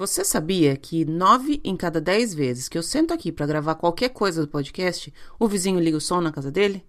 [0.00, 4.08] Você sabia que nove em cada dez vezes que eu sento aqui para gravar qualquer
[4.08, 6.82] coisa do podcast, o vizinho liga o som na casa dele?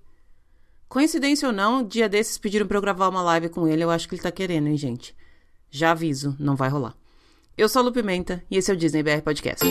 [0.87, 4.07] Coincidência ou não, dia desses pediram para eu gravar uma live com ele, eu acho
[4.07, 5.13] que ele tá querendo, hein, gente?
[5.69, 6.95] Já aviso, não vai rolar.
[7.57, 9.65] Eu sou a Lu Pimenta e esse é o Disney BR Podcast.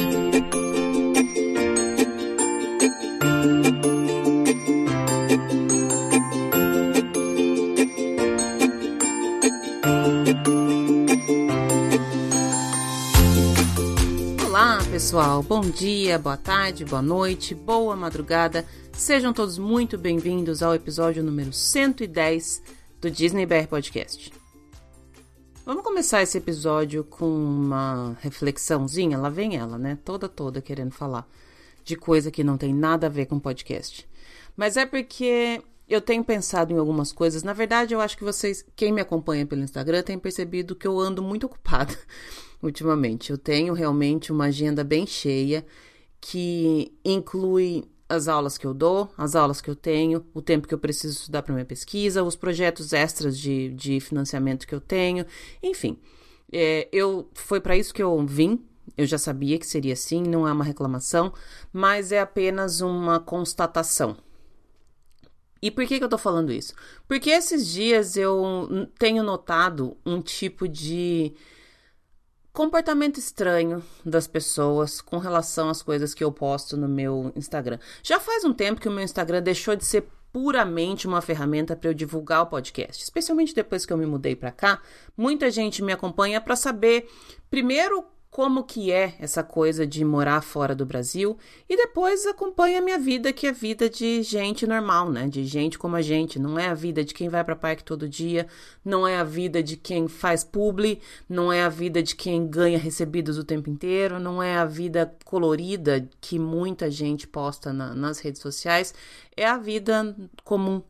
[15.00, 18.66] Pessoal, bom dia, boa tarde, boa noite, boa madrugada.
[18.92, 22.62] Sejam todos muito bem-vindos ao episódio número 110
[23.00, 24.30] do Disney BR Podcast.
[25.64, 29.98] Vamos começar esse episódio com uma reflexãozinha, lá vem ela, né?
[30.04, 31.26] Toda toda querendo falar
[31.82, 34.06] de coisa que não tem nada a ver com podcast.
[34.54, 37.42] Mas é porque eu tenho pensado em algumas coisas.
[37.42, 40.98] Na verdade, eu acho que vocês, quem me acompanha pelo Instagram, tem percebido que eu
[40.98, 41.92] ando muito ocupada
[42.62, 43.30] ultimamente.
[43.30, 45.66] Eu tenho realmente uma agenda bem cheia
[46.20, 50.74] que inclui as aulas que eu dou, as aulas que eu tenho, o tempo que
[50.74, 55.26] eu preciso estudar para minha pesquisa, os projetos extras de, de financiamento que eu tenho,
[55.62, 55.98] enfim.
[56.52, 58.64] É, eu foi para isso que eu vim.
[58.96, 61.32] Eu já sabia que seria assim, não é uma reclamação,
[61.72, 64.16] mas é apenas uma constatação.
[65.62, 66.74] E por que, que eu tô falando isso?
[67.06, 71.34] Porque esses dias eu tenho notado um tipo de
[72.52, 77.78] comportamento estranho das pessoas com relação às coisas que eu posto no meu Instagram.
[78.02, 81.90] Já faz um tempo que o meu Instagram deixou de ser puramente uma ferramenta para
[81.90, 84.80] eu divulgar o podcast, especialmente depois que eu me mudei para cá.
[85.16, 87.08] Muita gente me acompanha para saber
[87.50, 91.36] primeiro como que é essa coisa de morar fora do Brasil
[91.68, 95.26] e depois acompanha a minha vida, que é vida de gente normal, né?
[95.26, 98.08] De gente como a gente, não é a vida de quem vai para parque todo
[98.08, 98.46] dia,
[98.84, 102.78] não é a vida de quem faz publi, não é a vida de quem ganha
[102.78, 108.20] recebidos o tempo inteiro, não é a vida colorida que muita gente posta na, nas
[108.20, 108.94] redes sociais,
[109.36, 110.82] é a vida comum.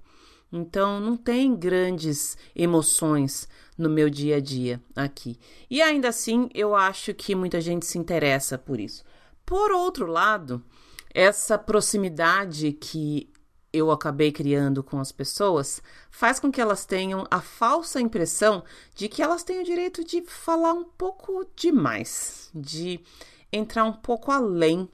[0.53, 5.39] Então não tem grandes emoções no meu dia a dia aqui.
[5.71, 9.05] E ainda assim, eu acho que muita gente se interessa por isso.
[9.47, 10.63] Por outro lado,
[11.15, 13.33] essa proximidade que
[13.73, 15.81] eu acabei criando com as pessoas
[16.11, 20.23] faz com que elas tenham a falsa impressão de que elas têm o direito de
[20.23, 23.01] falar um pouco demais, de
[23.53, 24.89] entrar um pouco além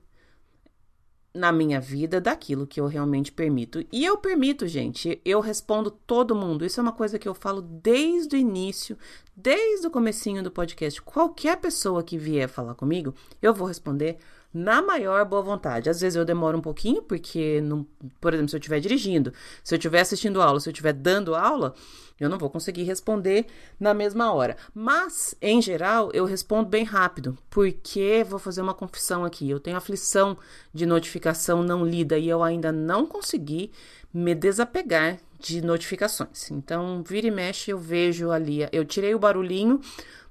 [1.37, 3.85] na minha vida daquilo que eu realmente permito.
[3.93, 6.65] E eu permito, gente, eu respondo todo mundo.
[6.65, 8.97] Isso é uma coisa que eu falo desde o início,
[9.37, 11.01] desde o comecinho do podcast.
[11.03, 14.19] Qualquer pessoa que vier falar comigo, eu vou responder
[14.57, 15.91] na maior boa vontade.
[15.91, 17.87] Às vezes eu demoro um pouquinho, porque, não,
[18.19, 21.35] por exemplo, se eu estiver dirigindo, se eu estiver assistindo aula, se eu estiver dando
[21.35, 21.75] aula,
[22.19, 23.45] eu não vou conseguir responder
[23.79, 24.57] na mesma hora.
[24.75, 29.51] Mas, em geral, eu respondo bem rápido, porque vou fazer uma confissão aqui.
[29.51, 30.39] Eu tenho aflição
[30.73, 33.71] de notificação não lida e eu ainda não consegui
[34.13, 36.51] me desapegar de notificações.
[36.51, 38.67] Então, vira e mexe, eu vejo ali.
[38.73, 39.83] Eu tirei o barulhinho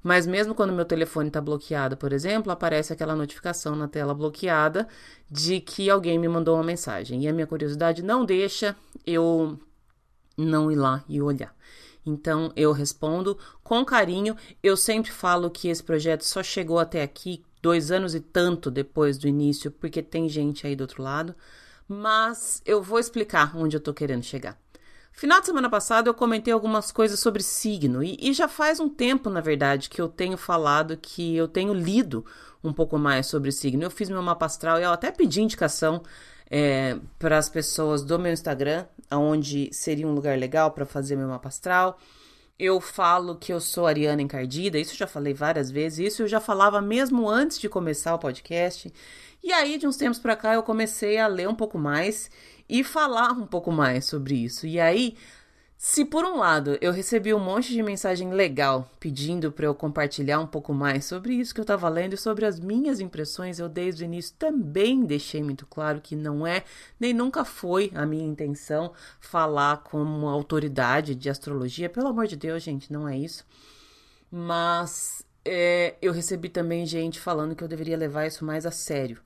[0.05, 4.88] mas mesmo quando meu telefone está bloqueado, por exemplo, aparece aquela notificação na tela bloqueada
[5.27, 7.23] de que alguém me mandou uma mensagem.
[7.23, 9.59] E a minha curiosidade não deixa eu
[10.38, 11.55] não ir lá e olhar.
[12.05, 14.38] Então eu respondo com carinho.
[14.61, 19.17] Eu sempre falo que esse projeto só chegou até aqui dois anos e tanto depois
[19.17, 21.33] do início, porque tem gente aí do outro lado.
[21.88, 24.55] Mas eu vou explicar onde eu tô querendo chegar.
[25.15, 28.89] Final de semana passada eu comentei algumas coisas sobre signo e, e, já faz um
[28.89, 32.25] tempo, na verdade, que eu tenho falado que eu tenho lido
[32.61, 33.81] um pouco mais sobre signo.
[33.81, 36.03] Eu fiz meu mapa astral e eu até pedi indicação
[36.51, 41.29] é, para as pessoas do meu Instagram, onde seria um lugar legal para fazer meu
[41.29, 41.97] mapa astral.
[42.59, 46.27] Eu falo que eu sou ariana encardida, isso eu já falei várias vezes, isso eu
[46.27, 48.93] já falava mesmo antes de começar o podcast.
[49.45, 52.31] E aí, de uns tempos para cá, eu comecei a ler um pouco mais
[52.67, 54.66] e falar um pouco mais sobre isso.
[54.66, 55.16] E aí,
[55.78, 60.39] se por um lado eu recebi um monte de mensagem legal pedindo para eu compartilhar
[60.39, 63.69] um pouco mais sobre isso que eu estava lendo e sobre as minhas impressões, eu
[63.69, 66.63] desde o início também deixei muito claro que não é
[67.00, 71.88] nem nunca foi a minha intenção falar como autoridade de astrologia.
[71.88, 73.45] Pelo amor de Deus, gente, não é isso.
[74.31, 79.21] Mas é, eu recebi também gente falando que eu deveria levar isso mais a sério.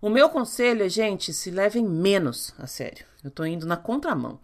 [0.00, 3.06] O meu conselho é, gente, se levem menos a sério.
[3.24, 4.38] Eu tô indo na contramão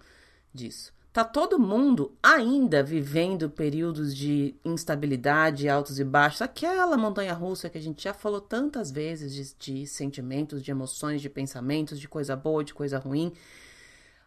[0.52, 0.93] disso.
[1.12, 7.76] Tá todo mundo ainda vivendo períodos de instabilidade, altos e baixos, aquela montanha russa que
[7.76, 12.34] a gente já falou tantas vezes de, de sentimentos, de emoções, de pensamentos, de coisa
[12.34, 13.31] boa, de coisa ruim.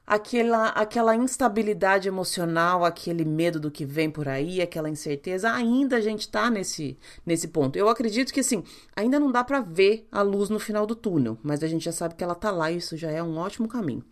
[0.05, 6.01] Aquela, aquela instabilidade emocional, aquele medo do que vem por aí, aquela incerteza, ainda a
[6.01, 7.75] gente tá nesse, nesse ponto.
[7.75, 8.63] Eu acredito que, assim,
[8.95, 11.91] ainda não dá para ver a luz no final do túnel, mas a gente já
[11.91, 14.03] sabe que ela tá lá e isso já é um ótimo caminho.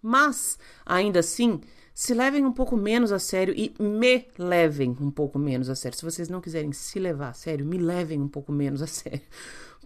[0.00, 1.60] Mas, ainda assim,
[1.92, 5.98] se levem um pouco menos a sério e me levem um pouco menos a sério.
[5.98, 9.20] Se vocês não quiserem se levar a sério, me levem um pouco menos a sério.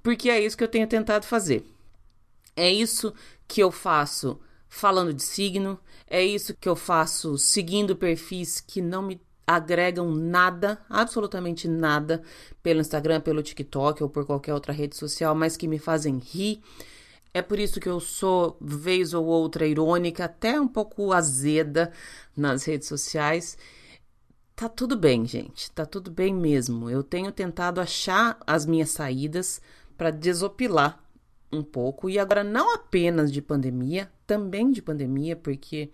[0.02, 1.66] Porque é isso que eu tenho tentado fazer.
[2.54, 3.12] É isso
[3.48, 4.38] que eu faço
[4.74, 5.78] falando de signo.
[6.06, 12.22] É isso que eu faço seguindo perfis que não me agregam nada, absolutamente nada,
[12.62, 16.60] pelo Instagram, pelo TikTok ou por qualquer outra rede social, mas que me fazem rir.
[17.32, 21.92] É por isso que eu sou, vez ou outra, irônica, até um pouco azeda
[22.36, 23.58] nas redes sociais.
[24.56, 25.70] Tá tudo bem, gente.
[25.72, 26.88] Tá tudo bem mesmo.
[26.88, 29.60] Eu tenho tentado achar as minhas saídas
[29.96, 31.02] para desopilar
[31.52, 32.08] um pouco.
[32.08, 35.90] E agora, não apenas de pandemia, também de pandemia, porque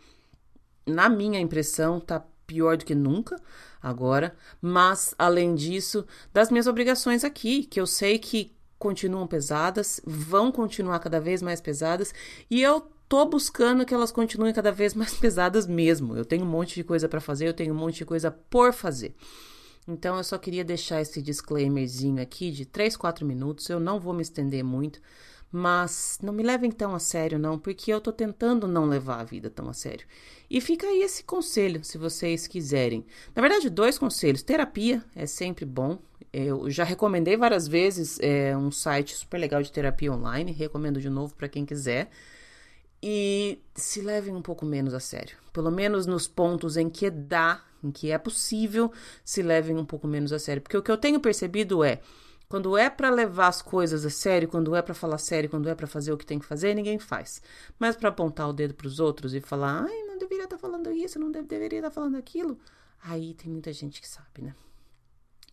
[0.87, 3.37] na minha impressão tá pior do que nunca
[3.81, 10.51] agora, mas além disso, das minhas obrigações aqui, que eu sei que continuam pesadas, vão
[10.51, 12.13] continuar cada vez mais pesadas,
[12.51, 16.17] e eu tô buscando que elas continuem cada vez mais pesadas mesmo.
[16.17, 18.73] Eu tenho um monte de coisa para fazer, eu tenho um monte de coisa por
[18.73, 19.15] fazer.
[19.87, 23.69] Então eu só queria deixar esse disclaimerzinho aqui de 3, 4 minutos.
[23.69, 25.01] Eu não vou me estender muito,
[25.53, 29.25] mas não me levem tão a sério, não, porque eu tô tentando não levar a
[29.25, 30.07] vida tão a sério.
[30.49, 33.05] E fica aí esse conselho, se vocês quiserem.
[33.35, 34.43] Na verdade, dois conselhos.
[34.43, 35.99] Terapia é sempre bom.
[36.33, 40.53] Eu já recomendei várias vezes é, um site super legal de terapia online.
[40.53, 42.11] Recomendo de novo para quem quiser.
[43.03, 45.37] E se levem um pouco menos a sério.
[45.53, 48.93] Pelo menos nos pontos em que dá, em que é possível,
[49.25, 50.63] se levem um pouco menos a sério.
[50.63, 52.01] Porque o que eu tenho percebido é
[52.51, 55.75] quando é para levar as coisas a sério, quando é para falar sério, quando é
[55.75, 57.41] para fazer o que tem que fazer, ninguém faz.
[57.79, 60.61] Mas para apontar o dedo para os outros e falar, ai, não deveria estar tá
[60.61, 62.59] falando isso, não deve, deveria estar tá falando aquilo,
[63.05, 64.55] aí tem muita gente que sabe, né?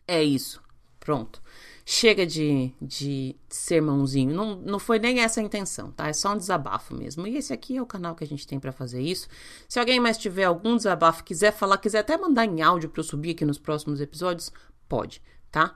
[0.07, 0.59] É isso.
[0.99, 1.39] Pronto.
[1.85, 4.35] Chega de, de sermãozinho.
[4.35, 6.07] Não, não foi nem essa a intenção, tá?
[6.07, 7.27] É só um desabafo mesmo.
[7.27, 9.27] E esse aqui é o canal que a gente tem para fazer isso.
[9.69, 13.03] Se alguém mais tiver algum desabafo, quiser falar, quiser até mandar em áudio para eu
[13.03, 14.51] subir aqui nos próximos episódios,
[14.89, 15.21] pode,
[15.51, 15.75] tá?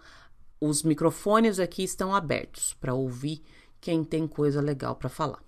[0.61, 3.41] Os microfones aqui estão abertos para ouvir
[3.81, 5.43] quem tem coisa legal para falar.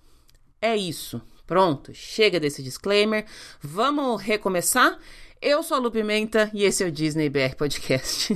[0.60, 1.22] É isso.
[1.46, 3.24] Pronto, chega desse disclaimer.
[3.60, 4.98] Vamos recomeçar?
[5.40, 8.34] Eu sou a Lu Pimenta e esse é o Disney BR Podcast.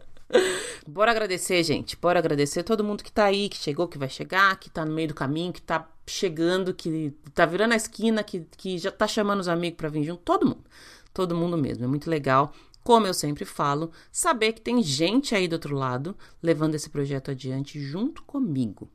[0.86, 1.96] Bora agradecer, gente.
[1.96, 4.94] Bora agradecer todo mundo que tá aí, que chegou, que vai chegar, que tá no
[4.94, 9.06] meio do caminho, que tá chegando, que tá virando a esquina, que, que já tá
[9.06, 10.22] chamando os amigos para vir junto.
[10.22, 10.64] Todo mundo.
[11.12, 11.84] Todo mundo mesmo.
[11.84, 16.16] É muito legal como eu sempre falo, saber que tem gente aí do outro lado
[16.42, 18.90] levando esse projeto adiante junto comigo.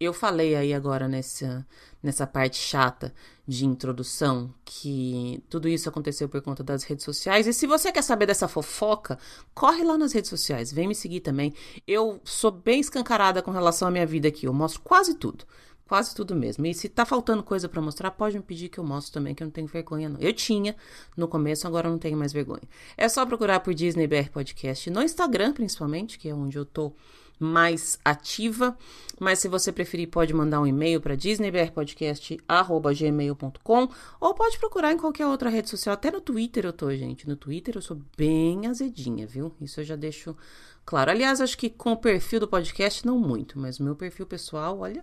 [0.00, 1.66] Eu falei aí agora nessa,
[2.00, 3.12] nessa parte chata
[3.44, 7.48] de introdução que tudo isso aconteceu por conta das redes sociais.
[7.48, 9.18] E se você quer saber dessa fofoca,
[9.52, 11.52] corre lá nas redes sociais, vem me seguir também.
[11.84, 15.44] Eu sou bem escancarada com relação à minha vida aqui, eu mostro quase tudo.
[15.88, 16.64] Quase tudo mesmo.
[16.66, 19.42] E se tá faltando coisa para mostrar, pode me pedir que eu mostro também, que
[19.42, 20.20] eu não tenho vergonha, não.
[20.20, 20.76] Eu tinha
[21.16, 22.60] no começo, agora eu não tenho mais vergonha.
[22.94, 26.92] É só procurar por Disney BR Podcast no Instagram, principalmente, que é onde eu tô
[27.40, 28.76] mais ativa.
[29.18, 33.88] Mas se você preferir, pode mandar um e-mail para disneybrpodcast.gmail.com
[34.20, 35.94] ou pode procurar em qualquer outra rede social.
[35.94, 37.26] Até no Twitter eu tô, gente.
[37.26, 39.54] No Twitter eu sou bem azedinha, viu?
[39.58, 40.36] Isso eu já deixo
[40.84, 41.10] claro.
[41.10, 44.80] Aliás, acho que com o perfil do podcast, não muito, mas o meu perfil pessoal,
[44.80, 45.02] olha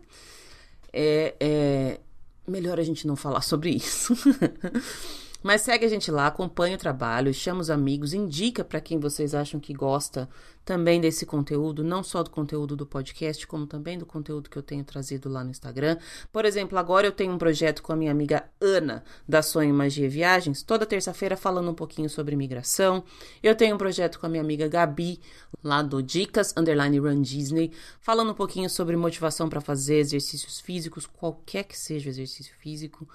[0.96, 2.00] é, é
[2.48, 4.16] melhor a gente não falar sobre isso.
[5.46, 9.36] Mas segue a gente lá, acompanha o trabalho, chama os amigos, indica para quem vocês
[9.36, 10.28] acham que gosta
[10.66, 14.64] também desse conteúdo, não só do conteúdo do podcast, como também do conteúdo que eu
[14.64, 16.00] tenho trazido lá no Instagram.
[16.34, 20.10] Por exemplo, agora eu tenho um projeto com a minha amiga Ana, da Sonho Magia
[20.10, 23.04] Viagens, toda terça-feira falando um pouquinho sobre migração.
[23.44, 25.20] Eu tenho um projeto com a minha amiga Gabi,
[25.64, 27.72] lá do Dicas Underline Run Disney,
[28.02, 33.08] falando um pouquinho sobre motivação para fazer exercícios físicos, qualquer que seja o exercício físico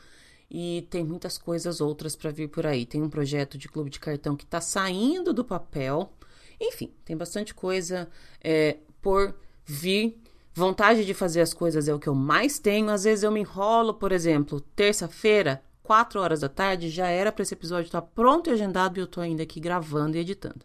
[0.51, 2.85] e tem muitas coisas outras para vir por aí.
[2.85, 6.13] Tem um projeto de clube de cartão que está saindo do papel.
[6.61, 8.09] Enfim, tem bastante coisa
[8.43, 10.21] é, por vir.
[10.53, 12.91] Vontade de fazer as coisas é o que eu mais tenho.
[12.91, 17.43] Às vezes eu me enrolo, por exemplo, terça-feira, 4 horas da tarde, já era para
[17.43, 20.65] esse episódio estar tá pronto e agendado e eu estou ainda aqui gravando e editando.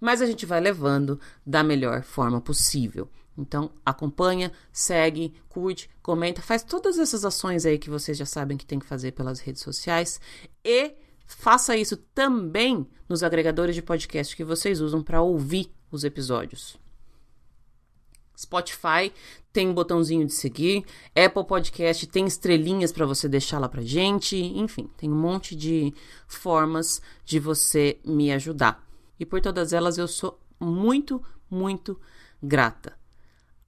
[0.00, 3.06] Mas a gente vai levando da melhor forma possível.
[3.40, 8.66] Então, acompanha, segue, curte, comenta, faz todas essas ações aí que vocês já sabem que
[8.66, 10.20] tem que fazer pelas redes sociais
[10.64, 10.92] e
[11.26, 16.78] faça isso também nos agregadores de podcast que vocês usam para ouvir os episódios.
[18.38, 19.12] Spotify
[19.52, 24.36] tem um botãozinho de seguir, Apple Podcast tem estrelinhas para você deixar lá pra gente,
[24.36, 25.92] enfim, tem um monte de
[26.26, 28.86] formas de você me ajudar.
[29.18, 32.00] E por todas elas eu sou muito, muito
[32.42, 32.99] grata.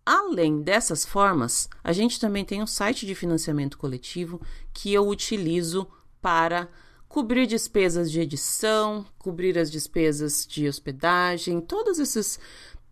[0.04, 4.40] Além dessas formas, a gente também tem um site de financiamento coletivo
[4.72, 5.86] que eu utilizo
[6.20, 6.68] para
[7.08, 12.40] cobrir despesas de edição, cobrir as despesas de hospedagem, todos esses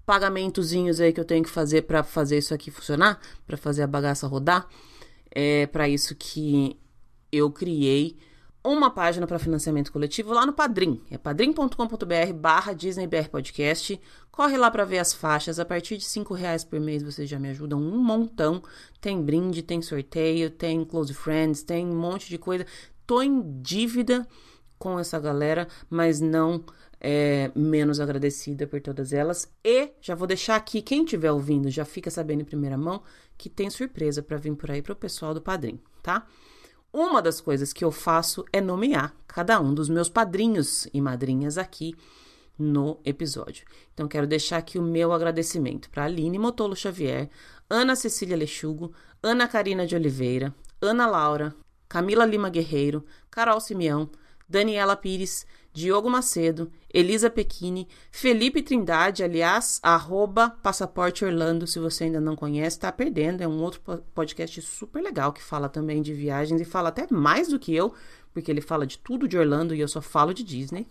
[0.06, 3.86] pagamentozinhos aí que eu tenho que fazer para fazer isso aqui funcionar, para fazer a
[3.86, 4.68] bagaça rodar.
[5.30, 6.78] É para isso que
[7.32, 8.18] eu criei
[8.62, 11.00] uma página para financiamento coletivo lá no Padrim.
[11.10, 12.74] É padrim.com.br barra
[13.30, 14.00] Podcast.
[14.30, 15.58] Corre lá para ver as faixas.
[15.58, 18.62] A partir de cinco reais por mês vocês já me ajudam um montão.
[19.00, 22.66] Tem brinde, tem sorteio, tem close friends, tem um monte de coisa.
[23.06, 24.26] Tô em dívida
[24.78, 26.64] com essa galera, mas não
[27.00, 29.50] é, menos agradecida por todas elas.
[29.64, 33.02] E já vou deixar aqui, quem estiver ouvindo já fica sabendo em primeira mão
[33.38, 36.26] que tem surpresa para vir por aí para o pessoal do Padrim, tá?
[36.92, 41.56] Uma das coisas que eu faço é nomear cada um dos meus padrinhos e madrinhas
[41.56, 41.94] aqui
[42.58, 43.64] no episódio.
[43.94, 47.30] Então, quero deixar aqui o meu agradecimento para Aline Motolo Xavier,
[47.68, 48.92] Ana Cecília Lechugo,
[49.22, 51.54] Ana Karina de Oliveira, Ana Laura,
[51.88, 54.10] Camila Lima Guerreiro, Carol Simeão,
[54.48, 62.20] Daniela Pires, Diogo Macedo, Elisa Pequini, Felipe Trindade, aliás, arroba Passaporte Orlando, se você ainda
[62.20, 63.42] não conhece, tá perdendo.
[63.42, 63.80] É um outro
[64.14, 67.94] podcast super legal que fala também de viagens e fala até mais do que eu,
[68.32, 70.88] porque ele fala de tudo de Orlando e eu só falo de Disney.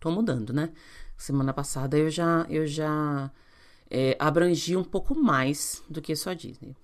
[0.00, 0.70] Tô mudando, né?
[1.16, 3.30] Semana passada eu já, eu já
[3.90, 6.76] é, abrangi um pouco mais do que só Disney.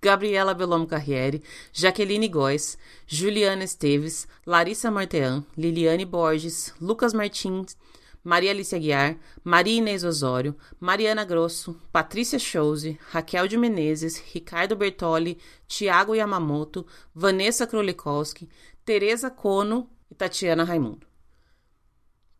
[0.00, 7.76] Gabriela Belomo Carriere, Jaqueline Góes, Juliana Esteves, Larissa Martean, Liliane Borges, Lucas Martins,
[8.22, 15.38] Maria Alice Aguiar, Maria Inês Osório, Mariana Grosso, Patrícia Chose, Raquel de Menezes, Ricardo Bertoli,
[15.66, 18.48] Tiago Yamamoto, Vanessa Krolikowski,
[18.84, 21.06] Tereza Cono e Tatiana Raimundo.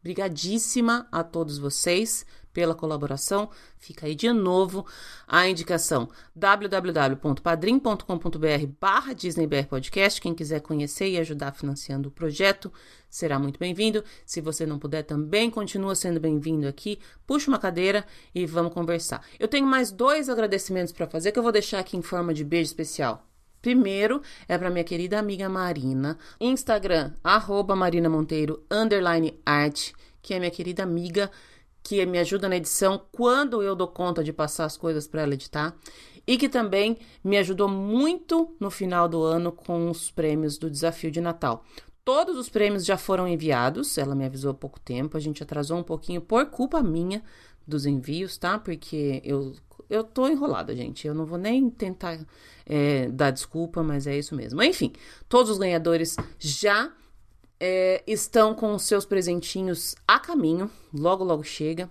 [0.01, 2.25] Obrigadíssima a todos vocês
[2.59, 3.49] pela colaboração.
[3.77, 4.85] Fica aí de novo
[5.29, 10.21] a indicação www.padrim.com.br barra DisneyBR Podcast.
[10.21, 12.73] Quem quiser conhecer e ajudar financiando o projeto
[13.09, 14.03] será muito bem-vindo.
[14.27, 16.99] Se você não puder, também continua sendo bem-vindo aqui.
[17.25, 19.25] Puxa uma cadeira e vamos conversar.
[19.39, 22.43] Eu tenho mais dois agradecimentos para fazer que eu vou deixar aqui em forma de
[22.43, 23.25] beijo especial.
[23.63, 30.41] Primeiro é para minha querida amiga Marina, Instagram, arroba Marina Monteiro, underline art, que é
[30.41, 31.31] minha querida amiga
[31.89, 35.33] que me ajuda na edição quando eu dou conta de passar as coisas para ela
[35.33, 35.75] editar
[36.27, 41.11] e que também me ajudou muito no final do ano com os prêmios do desafio
[41.11, 41.65] de Natal.
[42.05, 45.79] Todos os prêmios já foram enviados, ela me avisou há pouco tempo, a gente atrasou
[45.79, 47.23] um pouquinho por culpa minha
[47.67, 48.59] dos envios, tá?
[48.59, 49.55] Porque eu,
[49.89, 51.07] eu tô enrolada, gente.
[51.07, 52.19] Eu não vou nem tentar
[52.67, 54.63] é, dar desculpa, mas é isso mesmo.
[54.63, 54.93] Enfim,
[55.27, 56.93] todos os ganhadores já
[57.61, 61.91] é, estão com os seus presentinhos a caminho, logo, logo chega.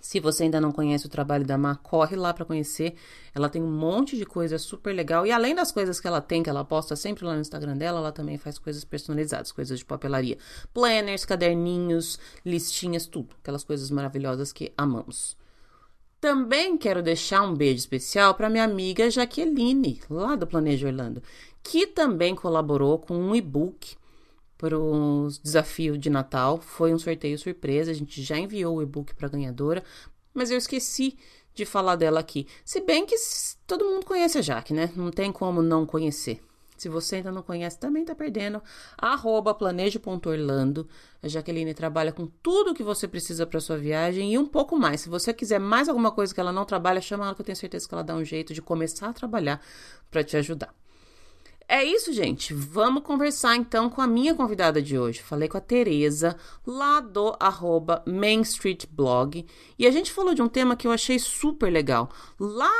[0.00, 2.94] Se você ainda não conhece o trabalho da Má, corre lá para conhecer.
[3.34, 5.26] Ela tem um monte de coisa super legal.
[5.26, 7.98] E além das coisas que ela tem, que ela posta sempre lá no Instagram dela,
[7.98, 10.38] ela também faz coisas personalizadas, coisas de papelaria.
[10.72, 13.34] Planners, caderninhos, listinhas, tudo.
[13.42, 15.36] Aquelas coisas maravilhosas que amamos.
[16.20, 21.22] Também quero deixar um beijo especial para minha amiga Jaqueline, lá do Planejo Orlando,
[21.62, 23.97] que também colaborou com um e-book
[24.58, 26.60] para o desafio de Natal.
[26.60, 29.82] Foi um sorteio surpresa, a gente já enviou o e-book para a ganhadora,
[30.34, 31.16] mas eu esqueci
[31.54, 32.46] de falar dela aqui.
[32.64, 33.16] Se bem que
[33.66, 34.90] todo mundo conhece a Jaque, né?
[34.94, 36.40] Não tem como não conhecer.
[36.76, 38.62] Se você ainda não conhece, também tá perdendo.
[38.96, 40.88] Arroba planejo.orlando.
[41.20, 45.00] A Jaqueline trabalha com tudo que você precisa para sua viagem e um pouco mais.
[45.00, 47.56] Se você quiser mais alguma coisa que ela não trabalha, chama ela que eu tenho
[47.56, 49.60] certeza que ela dá um jeito de começar a trabalhar
[50.08, 50.72] para te ajudar.
[51.70, 52.54] É isso, gente.
[52.54, 55.20] Vamos conversar então com a minha convidada de hoje.
[55.20, 56.34] Falei com a Tereza,
[56.66, 59.44] lá do arroba Main Street Blog,
[59.78, 62.08] e a gente falou de um tema que eu achei super legal.
[62.40, 62.72] Lá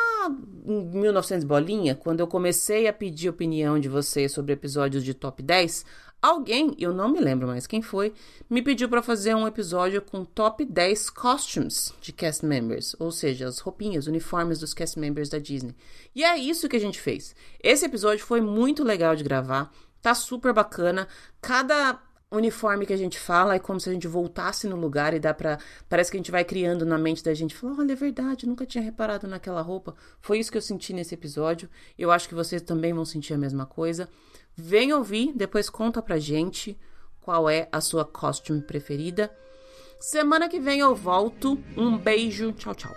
[0.64, 5.42] em 1900 bolinha, quando eu comecei a pedir opinião de vocês sobre episódios de top
[5.42, 5.84] 10,
[6.20, 8.12] Alguém, eu não me lembro mais quem foi,
[8.50, 13.46] me pediu para fazer um episódio com top 10 costumes de cast members, ou seja,
[13.46, 15.76] as roupinhas, uniformes dos cast members da Disney.
[16.16, 17.36] E é isso que a gente fez.
[17.62, 19.72] Esse episódio foi muito legal de gravar,
[20.02, 21.06] tá super bacana.
[21.40, 22.00] Cada
[22.32, 25.32] uniforme que a gente fala é como se a gente voltasse no lugar e dá
[25.32, 25.58] para
[25.88, 28.66] parece que a gente vai criando na mente da gente, fala, olha, é verdade, nunca
[28.66, 29.94] tinha reparado naquela roupa.
[30.20, 31.70] Foi isso que eu senti nesse episódio.
[31.96, 34.08] Eu acho que vocês também vão sentir a mesma coisa.
[34.60, 36.76] Vem ouvir, depois conta pra gente
[37.20, 39.30] qual é a sua costume preferida.
[40.00, 41.56] Semana que vem eu volto.
[41.76, 42.92] Um beijo, tchau, tchau.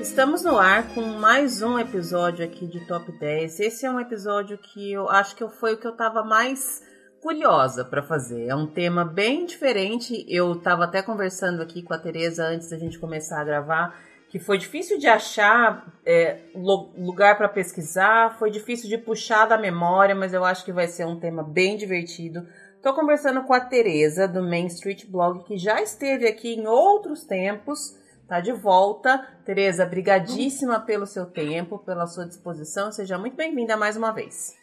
[0.00, 3.58] Estamos no ar com mais um episódio aqui de Top 10.
[3.58, 6.80] Esse é um episódio que eu acho que foi o que eu tava mais
[7.22, 8.48] curiosa para fazer.
[8.48, 10.26] É um tema bem diferente.
[10.28, 13.96] Eu tava até conversando aqui com a Tereza antes da gente começar a gravar,
[14.28, 20.14] que foi difícil de achar é, lugar para pesquisar, foi difícil de puxar da memória,
[20.14, 22.44] mas eu acho que vai ser um tema bem divertido.
[22.82, 27.24] Tô conversando com a Tereza do Main Street Blog, que já esteve aqui em outros
[27.24, 29.18] tempos Tá de volta.
[29.44, 32.90] Tereza, brigadíssima pelo seu tempo, pela sua disposição.
[32.90, 34.61] Seja muito bem-vinda mais uma vez.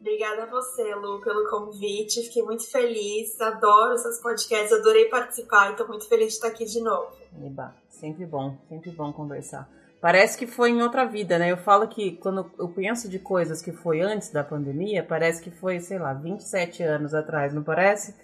[0.00, 2.22] Obrigada a você, Lu, pelo convite.
[2.22, 3.40] Fiquei muito feliz.
[3.40, 4.72] Adoro seus podcasts.
[4.72, 5.70] Adorei participar.
[5.70, 7.10] Estou muito feliz de estar aqui de novo.
[7.44, 8.56] Eba, sempre bom.
[8.68, 9.68] Sempre bom conversar.
[10.00, 11.50] Parece que foi em outra vida, né?
[11.50, 15.50] Eu falo que quando eu penso de coisas que foi antes da pandemia, parece que
[15.50, 18.14] foi, sei lá, 27 anos atrás, não parece?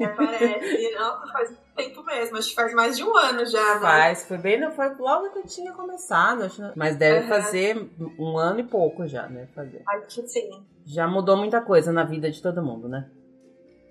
[0.00, 0.92] É, parece.
[0.94, 3.80] Não, faz tempo mesmo, acho que faz mais de um ano já, né?
[3.80, 7.28] Faz, foi bem, não foi logo que eu tinha começado, acho, mas deve uhum.
[7.28, 9.48] fazer um ano e pouco já, né?
[9.54, 9.82] Fazer.
[9.86, 10.50] Acho que sim.
[10.84, 13.08] Já mudou muita coisa na vida de todo mundo, né?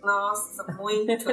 [0.04, 1.26] Nossa, muito.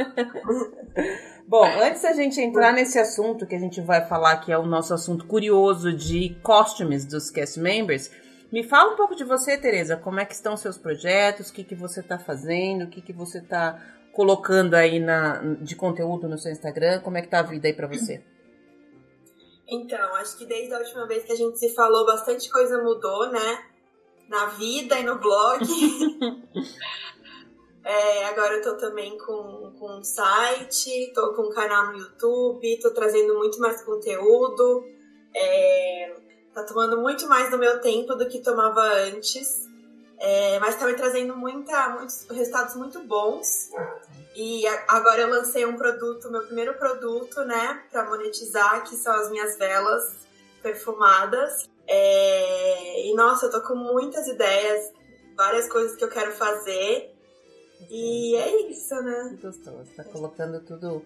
[1.47, 4.65] Bom, antes da gente entrar nesse assunto que a gente vai falar, que é o
[4.65, 8.11] nosso assunto curioso de costumes dos cast members,
[8.51, 9.97] me fala um pouco de você, Tereza.
[9.97, 11.51] Como é que estão seus projetos?
[11.51, 12.85] O que, que você está fazendo?
[12.85, 13.79] O que, que você está
[14.15, 17.01] colocando aí na, de conteúdo no seu Instagram?
[17.01, 18.23] Como é que tá a vida aí para você?
[19.67, 23.31] Então, acho que desde a última vez que a gente se falou, bastante coisa mudou,
[23.31, 23.65] né?
[24.29, 25.65] Na vida e no blog.
[27.85, 32.81] é, agora eu tô também com, com um site, tô com um canal no YouTube,
[32.81, 34.85] tô trazendo muito mais conteúdo.
[35.35, 36.15] É,
[36.55, 39.65] tá tomando muito mais do meu tempo do que tomava antes.
[40.19, 43.71] É, mas tá me trazendo muita, muitos resultados muito bons.
[44.35, 49.31] E agora eu lancei um produto, meu primeiro produto, né, para monetizar, que são as
[49.31, 50.27] minhas velas
[50.63, 51.69] perfumadas.
[51.87, 54.93] É, e nossa, eu tô com muitas ideias,
[55.37, 57.15] várias coisas que eu quero fazer.
[57.91, 59.37] E é isso, né?
[59.37, 61.03] Que gostoso, tá colocando tudo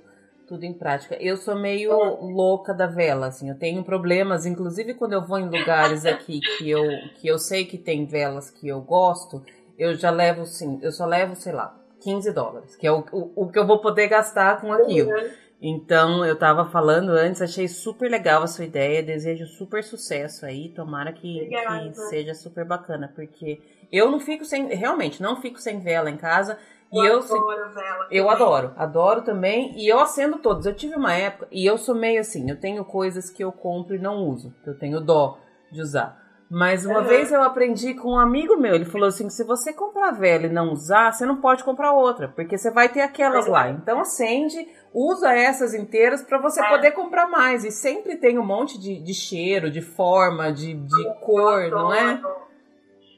[0.49, 1.15] tudo em prática.
[1.21, 5.51] Eu sou meio louca da vela, assim, eu tenho problemas, inclusive quando eu vou em
[5.51, 6.83] lugares aqui que eu,
[7.17, 9.45] que eu sei que tem velas que eu gosto,
[9.79, 13.45] eu já levo, sim, eu só levo, sei lá, 15 dólares, que é o, o,
[13.45, 15.11] o que eu vou poder gastar com aquilo.
[15.11, 15.31] Uhum.
[15.61, 20.69] Então, eu tava falando antes, achei super legal a sua ideia, desejo super sucesso aí,
[20.69, 25.81] tomara que, que seja super bacana, porque eu não fico sem, realmente, não fico sem
[25.81, 26.57] vela em casa,
[26.93, 28.09] eu, eu adoro vela.
[28.11, 29.79] Eu adoro, adoro também.
[29.79, 30.65] E eu acendo todos.
[30.65, 33.95] Eu tive uma época, e eu sou meio assim, eu tenho coisas que eu compro
[33.95, 34.55] e não uso.
[34.65, 35.39] Que eu tenho dó
[35.71, 36.28] de usar.
[36.51, 37.05] Mas uma uhum.
[37.05, 40.49] vez eu aprendi com um amigo meu, ele falou assim: se você comprar vela e
[40.49, 43.53] não usar, você não pode comprar outra, porque você vai ter aquelas uhum.
[43.53, 43.69] lá.
[43.69, 46.69] Então acende, usa essas inteiras para você é.
[46.71, 47.65] poder comprar mais.
[47.65, 52.19] E sempre tem um monte de, de cheiro, de forma, de, de cor, não é?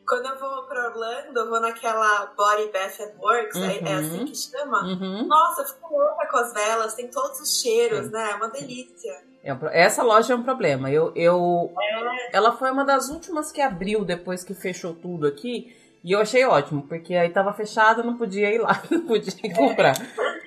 [0.09, 3.64] Quando eu vou pra Orlando, eu vou naquela Body Bath and Works, uhum.
[3.64, 4.25] é, assim uhum.
[4.25, 4.83] que chama.
[4.83, 5.29] Uhum.
[5.29, 8.33] Nossa, eu fico louca com as velas, tem todos os cheiros, né?
[8.33, 9.30] É uma delícia.
[9.42, 10.90] É, essa loja é um problema.
[10.90, 12.37] Eu, eu, é.
[12.37, 15.76] Ela foi uma das últimas que abriu depois que fechou tudo aqui.
[16.03, 19.94] E eu achei ótimo, porque aí tava fechado, não podia ir lá, não podia comprar.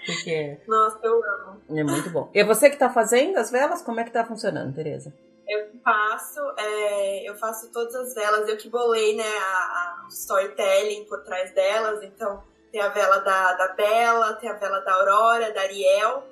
[0.06, 0.58] Porque...
[0.68, 1.62] Nossa, eu amo.
[1.70, 2.30] É muito bom.
[2.34, 5.14] E você que tá fazendo as velas, como é que tá funcionando, Tereza?
[5.48, 11.06] Eu faço, é, eu faço todas as velas, eu que bolei, né, a, a storytelling
[11.06, 15.52] por trás delas, então tem a vela da, da Bela, tem a vela da Aurora,
[15.52, 16.24] da Ariel,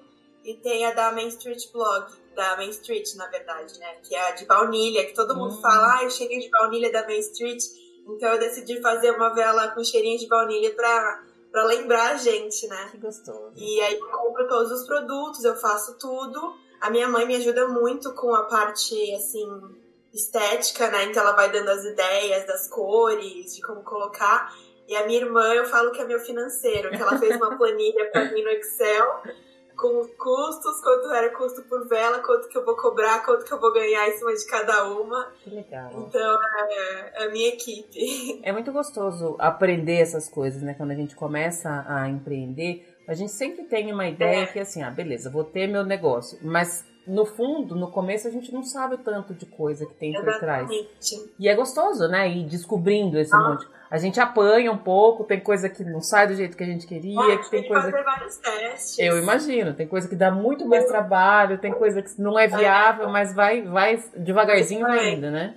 [0.44, 4.30] e tem a da Main Street Blog, da Main Street, na verdade, né, que é
[4.30, 5.62] a de baunilha, que todo mundo hum.
[5.62, 7.64] fala, ah, eu cheguei de baunilha da Main Street,
[8.08, 12.68] então eu decidi fazer uma vela com cheirinho de baunilha pra, pra lembrar a gente,
[12.68, 12.90] né.
[12.92, 13.54] Que gostoso.
[13.56, 17.68] E aí eu compro todos os produtos, eu faço tudo, a minha mãe me ajuda
[17.68, 19.48] muito com a parte, assim,
[20.14, 21.06] estética, né?
[21.06, 24.54] Então ela vai dando as ideias das cores, de como colocar.
[24.88, 28.10] E a minha irmã, eu falo que é meu financeiro, que ela fez uma planilha
[28.12, 29.22] para mim no Excel
[29.82, 33.60] com custos, quanto era custo por vela, quanto que eu vou cobrar, quanto que eu
[33.60, 35.32] vou ganhar em cima de cada uma.
[35.44, 35.90] Que legal.
[35.94, 36.40] Então,
[36.70, 38.40] é, é a minha equipe.
[38.44, 40.76] É muito gostoso aprender essas coisas, né?
[40.76, 44.46] Quando a gente começa a empreender, a gente sempre tem uma ideia é.
[44.46, 48.54] que assim, ah, beleza, vou ter meu negócio, mas no fundo, no começo, a gente
[48.54, 50.70] não sabe o tanto de coisa que tem por trás.
[51.40, 52.30] E é gostoso, né?
[52.30, 53.40] Ir descobrindo esse ah.
[53.40, 53.68] monte.
[53.90, 56.88] A gente apanha um pouco, tem coisa que não sai do jeito que a gente
[56.88, 57.92] queria, ah, que tem coisa.
[57.92, 59.00] Fazer vários testes.
[59.00, 63.10] Eu imagino, tem coisa que dá muito mais trabalho, tem coisa que não é viável,
[63.10, 63.12] é.
[63.12, 65.56] mas vai, vai devagarzinho ainda, né?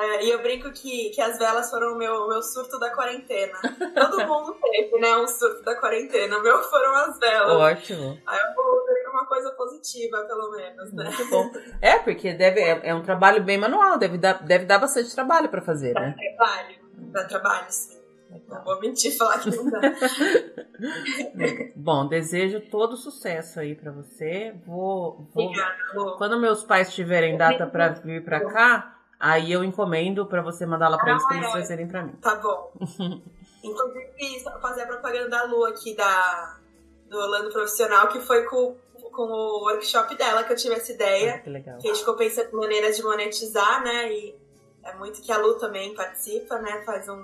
[0.00, 3.52] É, e eu brinco que, que as velas foram o meu, meu surto da quarentena.
[3.94, 5.14] Todo mundo teve, né?
[5.18, 6.38] Um surto da quarentena.
[6.38, 7.52] O meu foram as velas.
[7.52, 8.18] Ótimo.
[8.26, 11.04] Aí eu vou ver uma coisa positiva, pelo menos, né?
[11.04, 11.50] Muito bom.
[11.82, 15.50] É, porque deve, é, é um trabalho bem manual, deve dar, deve dar bastante trabalho
[15.50, 16.14] para fazer, né?
[16.16, 16.76] Dá trabalho.
[17.12, 18.00] Dá trabalho, sim.
[18.48, 19.80] Não vou mentir falar que não dá.
[21.74, 24.54] Bom, desejo todo sucesso aí para você.
[24.64, 25.46] Vou, vou...
[25.46, 25.76] Obrigada,
[26.16, 30.88] quando meus pais tiverem data para vir para cá, aí eu encomendo para você mandar
[30.88, 31.52] lá para eles para eles Ah, é.
[31.52, 32.12] trazerem para mim.
[32.22, 32.72] Tá bom.
[33.62, 36.58] Inclusive, só fazer a propaganda da Lu aqui, da,
[37.08, 38.74] do Orlando Profissional, que foi com,
[39.12, 41.34] com o workshop dela que eu tive essa ideia.
[41.34, 41.78] Ah, que legal.
[41.78, 44.10] Que a gente ficou pensando em maneiras de monetizar, né?
[44.10, 44.34] E
[44.82, 46.82] é muito que a Lu também participa, né?
[46.86, 47.22] Faz um.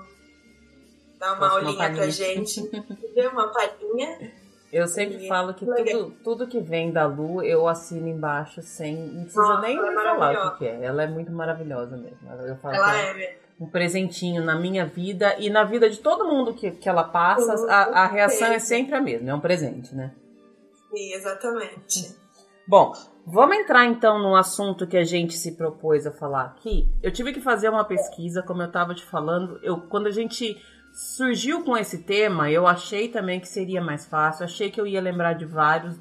[1.18, 2.11] dá uma Faz uma aulinha pra palhinha.
[2.11, 2.68] gente.
[3.14, 4.32] Deu uma palhinha.
[4.76, 8.94] Eu sempre E- falo que tudo, tudo que vem da Lu eu assino embaixo sem.
[8.94, 10.84] Não precisa Nossa, nem é falar o que, é.
[10.84, 12.18] Ela é muito maravilhosa mesmo.
[12.46, 13.34] Eu falo Ela é é mesmo.
[13.60, 17.54] um presentinho na minha vida e na vida de todo mundo que, que ela passa,
[17.56, 20.12] Uhum, a, a reação é sempre a mesma, é um presente, né?
[20.90, 22.14] Sim, exatamente.
[22.68, 22.92] Bom,
[23.26, 26.86] vamos entrar então no assunto que a gente se propôs a falar aqui.
[27.02, 30.54] Eu tive que fazer uma pesquisa, como eu estava te falando, eu, quando a gente
[30.96, 34.98] surgiu com esse tema, eu achei também que seria mais fácil, achei que eu ia
[34.98, 35.98] lembrar de vários.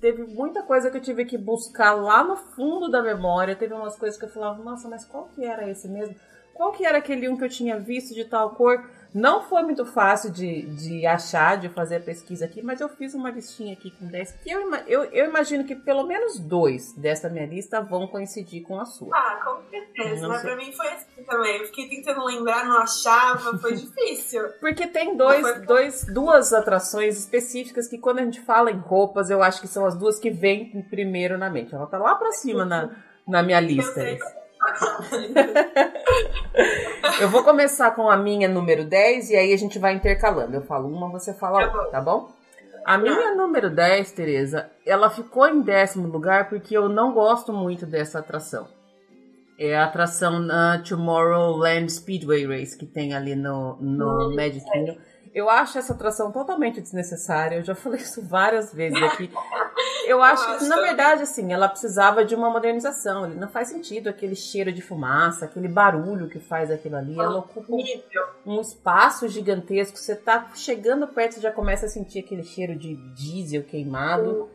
[0.00, 3.96] Teve muita coisa que eu tive que buscar lá no fundo da memória, teve umas
[3.96, 6.16] coisas que eu falava, nossa, mas qual que era esse mesmo?
[6.52, 8.84] Qual que era aquele um que eu tinha visto de tal cor?
[9.14, 13.14] Não foi muito fácil de, de achar, de fazer a pesquisa aqui, mas eu fiz
[13.14, 17.30] uma listinha aqui com 10, que eu, eu, eu imagino que pelo menos dois dessa
[17.30, 19.16] minha lista vão coincidir com a sua.
[19.16, 20.26] Ah, com certeza.
[20.26, 21.60] Mas pra mim foi assim também.
[21.60, 24.48] Eu fiquei tentando lembrar, não achava, foi difícil.
[24.60, 29.44] Porque tem dois, dois, duas atrações específicas que quando a gente fala em roupas, eu
[29.44, 31.72] acho que são as duas que vêm primeiro na mente.
[31.72, 32.90] Ela tá lá pra cima na,
[33.28, 33.92] na minha Eu lista.
[33.92, 34.18] sei.
[37.20, 40.54] Eu vou começar com a minha número 10 e aí a gente vai intercalando.
[40.54, 42.30] Eu falo uma, você fala Tá outra, tá bom?
[42.84, 47.86] A minha número 10, Tereza, ela ficou em décimo lugar porque eu não gosto muito
[47.86, 48.66] dessa atração.
[49.58, 54.96] É a atração na Tomorrowland Speedway Race que tem ali no, no Hum, Magic Kingdom.
[55.32, 57.56] Eu acho essa atração totalmente desnecessária.
[57.56, 59.30] Eu já falei isso várias vezes aqui.
[60.06, 63.26] Eu acho que, na verdade, assim, ela precisava de uma modernização.
[63.26, 67.18] Ele não faz sentido aquele cheiro de fumaça, aquele barulho que faz aquilo ali.
[67.18, 67.82] Ela ocupa um
[68.46, 69.96] um espaço gigantesco.
[69.96, 74.50] Você tá chegando perto, você já começa a sentir aquele cheiro de diesel queimado.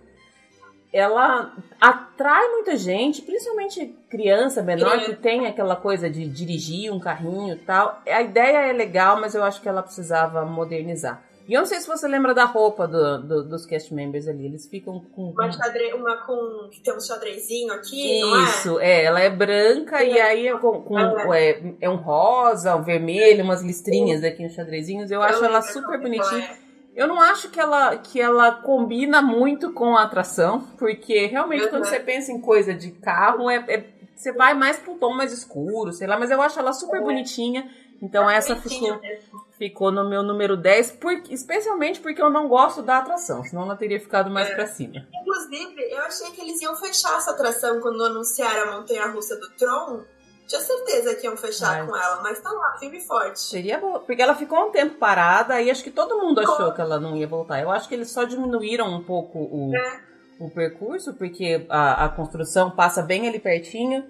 [0.91, 7.53] Ela atrai muita gente, principalmente criança menor que tem aquela coisa de dirigir um carrinho
[7.53, 8.01] e tal.
[8.07, 11.23] A ideia é legal, mas eu acho que ela precisava modernizar.
[11.49, 14.45] E eu não sei se você lembra da roupa do- do- dos cast members ali.
[14.45, 15.31] Eles ficam com.
[15.31, 15.91] Uma, xadre...
[15.95, 16.69] uma com.
[16.71, 18.43] que tem um xadrezinho aqui, é?
[18.43, 22.83] Isso, é, ela é branca e aí é, com, com- é, é um rosa, um
[22.83, 25.09] vermelho, umas listrinhas aqui nos xadrezinhos.
[25.09, 26.43] Eu acho Eu ela lembro super bonitinha.
[26.43, 26.69] é.
[26.95, 31.69] Eu não acho que ela, que ela combina muito com a atração, porque realmente Uhum.
[31.69, 33.85] quando você pensa em coisa de carro, é, é-
[34.15, 36.97] você vai mais pra um tom mais escuro, sei lá, mas eu acho ela super
[36.97, 37.01] É.
[37.03, 37.67] bonitinha.
[38.01, 42.81] Então essa Bonitinho ficou, ficou no meu número 10, porque, especialmente porque eu não gosto
[42.81, 44.55] da atração, senão ela teria ficado mais É.
[44.55, 45.05] pra cima.
[45.21, 49.49] Inclusive, eu achei que eles iam fechar essa atração quando anunciaram a Montanha Russa do
[49.51, 50.01] Tron.
[50.47, 53.39] Tinha certeza que iam fechar Mas- com ela, mas tá lá, firme e forte.
[53.39, 56.81] Seria boa, porque ela ficou um tempo parada e acho que todo mundo achou que
[56.81, 57.59] ela não ia voltar.
[57.61, 59.99] Eu acho que eles só diminuíram um pouco o, É.
[60.39, 64.03] o percurso, porque a, a construção passa bem ali pertinho,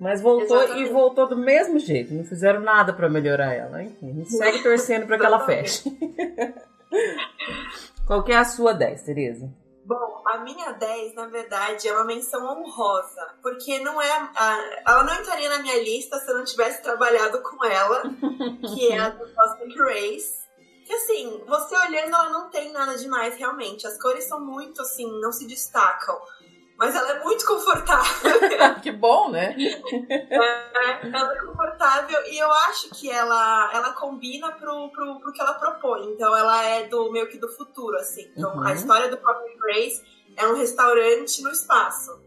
[0.00, 0.88] mas voltou Exatamente.
[0.88, 2.12] e voltou do mesmo jeito.
[2.14, 3.82] Não fizeram nada pra melhorar ela.
[3.82, 5.90] Enfim, a gente segue torcendo pra que ela feche.
[8.06, 9.50] Qual que é a sua 10, Tereza?
[9.84, 13.34] Bom, a minha 10, na verdade, é uma menção honrosa.
[13.42, 14.10] Porque não é.
[14.36, 18.02] a- ela não entraria na minha lista se eu não tivesse trabalhado com ela,
[18.74, 20.46] que é a do Cosmic Race.
[20.84, 23.86] Que assim, você olhando, ela não tem nada demais, realmente.
[23.86, 26.16] As cores são muito assim, não se destacam.
[26.78, 28.32] Mas ela é muito confortável.
[28.82, 29.56] que bom, né?
[29.58, 35.40] É, ela é confortável e eu acho que ela, ela combina pro, pro, pro que
[35.40, 36.12] ela propõe.
[36.12, 38.30] Então ela é do meio que do futuro, assim.
[38.36, 38.62] Então Uhum.
[38.66, 40.02] a história do Coffee Grace
[40.36, 42.20] é um restaurante no espaço.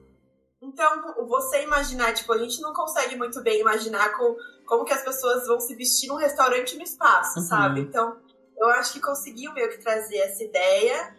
[0.62, 4.36] Então, você imaginar, tipo, a gente não consegue muito bem imaginar com,
[4.66, 7.46] como que as pessoas vão se vestir num restaurante no espaço, Uhum.
[7.46, 7.80] sabe?
[7.82, 8.18] Então,
[8.58, 11.16] eu acho que conseguiu meio que trazer essa ideia.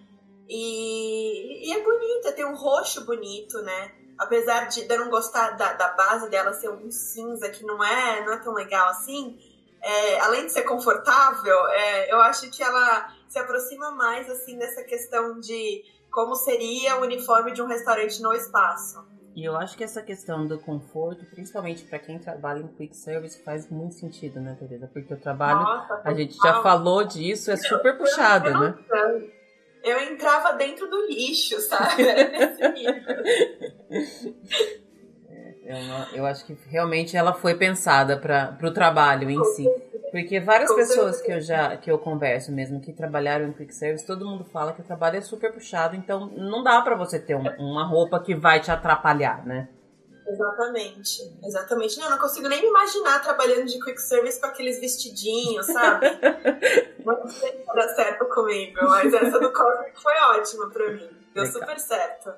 [0.53, 3.93] E, e é bonita, tem um roxo bonito, né?
[4.19, 8.25] Apesar de, eu não gostar da, da base dela ser um cinza que não é,
[8.27, 9.39] não é tão legal assim,
[9.81, 14.83] é, além de ser confortável, é, eu acho que ela se aproxima mais assim dessa
[14.83, 19.07] questão de como seria o uniforme de um restaurante no espaço.
[19.37, 23.41] E eu acho que essa questão do conforto, principalmente para quem trabalha em quick service,
[23.45, 24.91] faz muito sentido, né, Teresa?
[24.93, 28.75] Porque o trabalho, Nossa, a gente já falou disso, é super puxado, né?
[29.83, 32.05] Eu entrava dentro do lixo, sabe?
[35.33, 39.65] É, eu, eu acho que realmente ela foi pensada para o trabalho em si.
[40.11, 44.05] Porque várias pessoas que eu já que eu converso mesmo que trabalharam em quick service,
[44.05, 47.37] todo mundo fala que o trabalho é super puxado, então não dá para você ter
[47.37, 49.69] um, uma roupa que vai te atrapalhar, né?
[50.27, 51.99] Exatamente, exatamente.
[51.99, 56.07] Não, eu não consigo nem me imaginar trabalhando de quick service com aqueles vestidinhos, sabe?
[57.05, 61.09] não sei se dá certo comigo, mas essa do Cosmic foi ótima pra mim.
[61.35, 61.61] Deu Legal.
[61.61, 62.33] super certo.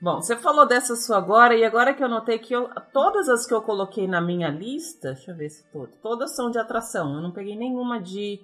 [0.00, 3.46] Bom, você falou dessa sua agora, e agora que eu notei que eu, todas as
[3.46, 7.14] que eu coloquei na minha lista, deixa eu ver se todas, todas são de atração.
[7.14, 8.38] Eu não peguei nenhuma de,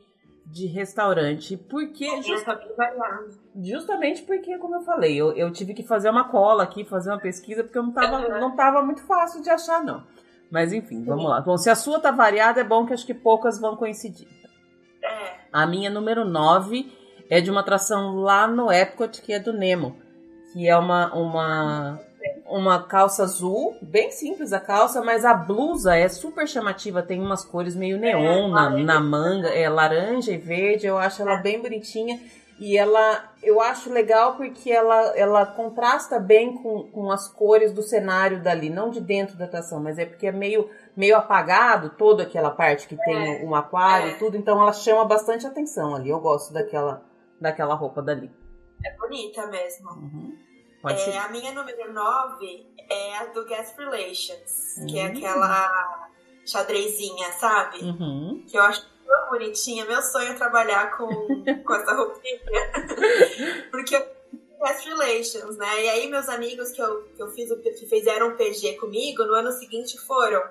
[0.47, 1.57] de restaurante.
[1.59, 2.07] Porque.
[2.23, 2.47] Just,
[3.63, 7.21] justamente porque, como eu falei, eu, eu tive que fazer uma cola aqui, fazer uma
[7.21, 8.41] pesquisa, porque eu não tava, uhum.
[8.41, 10.07] não tava muito fácil de achar, não.
[10.51, 11.41] Mas enfim, vamos lá.
[11.41, 14.29] Bom, se a sua tá variada, é bom que acho que poucas vão coincidir.
[15.03, 15.42] É.
[15.53, 16.91] A minha número 9
[17.29, 20.03] é de uma atração lá no Epcot, que é do Nemo
[20.53, 22.01] que é uma, uma,
[22.47, 27.45] uma calça azul, bem simples a calça, mas a blusa é super chamativa, tem umas
[27.45, 32.21] cores meio neon na, na manga, é laranja e verde, eu acho ela bem bonitinha.
[32.61, 37.83] E ela, eu acho legal porque ela, ela contrasta bem com, com as cores do
[37.83, 42.23] cenário dali, não de dentro da atração, mas é porque é meio, meio apagado toda
[42.23, 43.45] aquela parte que tem é.
[43.45, 46.11] um aquário e tudo, então ela chama bastante atenção ali.
[46.11, 47.03] Eu gosto daquela,
[47.41, 48.31] daquela roupa dali.
[48.85, 49.91] É bonita mesmo.
[49.91, 50.39] Uhum.
[50.89, 54.87] É, a minha número 9 é a do Guest Relations, uhum.
[54.87, 55.13] que é hum.
[55.17, 56.09] aquela
[56.45, 57.79] xadrezinha, sabe?
[57.85, 58.45] Uhum.
[58.49, 59.85] Que eu acho tão bonitinha.
[59.85, 61.07] Meu sonho é trabalhar com,
[61.65, 62.41] com essa roupinha.
[63.71, 65.85] Porque Guest Relations, né?
[65.85, 69.35] E aí meus amigos que eu, que eu fiz, que fizeram o PG comigo, no
[69.35, 70.43] ano seguinte foram.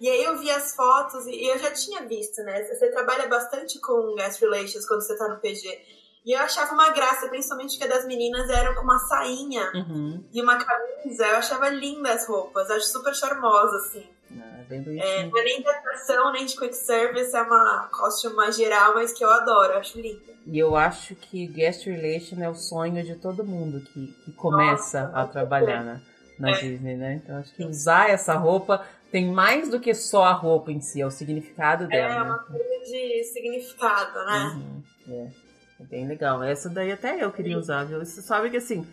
[0.00, 2.62] E aí eu vi as fotos e eu já tinha visto, né?
[2.64, 5.80] Você trabalha bastante com Guest Relations quando você tá no PG.
[6.24, 10.24] E eu achava uma graça, principalmente que das meninas eram com uma sainha uhum.
[10.32, 11.26] e uma camisa.
[11.26, 14.06] Eu achava linda as roupas, acho super charmosa, assim.
[14.32, 17.88] Ah, é, bem é, não é nem de atração, nem de quick service, é uma
[17.92, 20.34] costume mais geral, mas que eu adoro, eu acho linda.
[20.46, 25.02] E eu acho que guest relation é o sonho de todo mundo que, que começa
[25.02, 26.00] Nossa, a trabalhar na,
[26.38, 26.60] na é.
[26.60, 27.20] Disney, né?
[27.22, 31.00] Então acho que usar essa roupa tem mais do que só a roupa em si,
[31.00, 32.14] é o significado dela.
[32.14, 32.44] É, uma né?
[32.48, 34.56] coisa de significado, né?
[34.56, 34.82] Uhum,
[35.14, 35.44] é.
[35.80, 36.42] É bem legal.
[36.42, 37.98] Essa daí até eu queria usar, viu?
[37.98, 38.86] Você sabe que assim,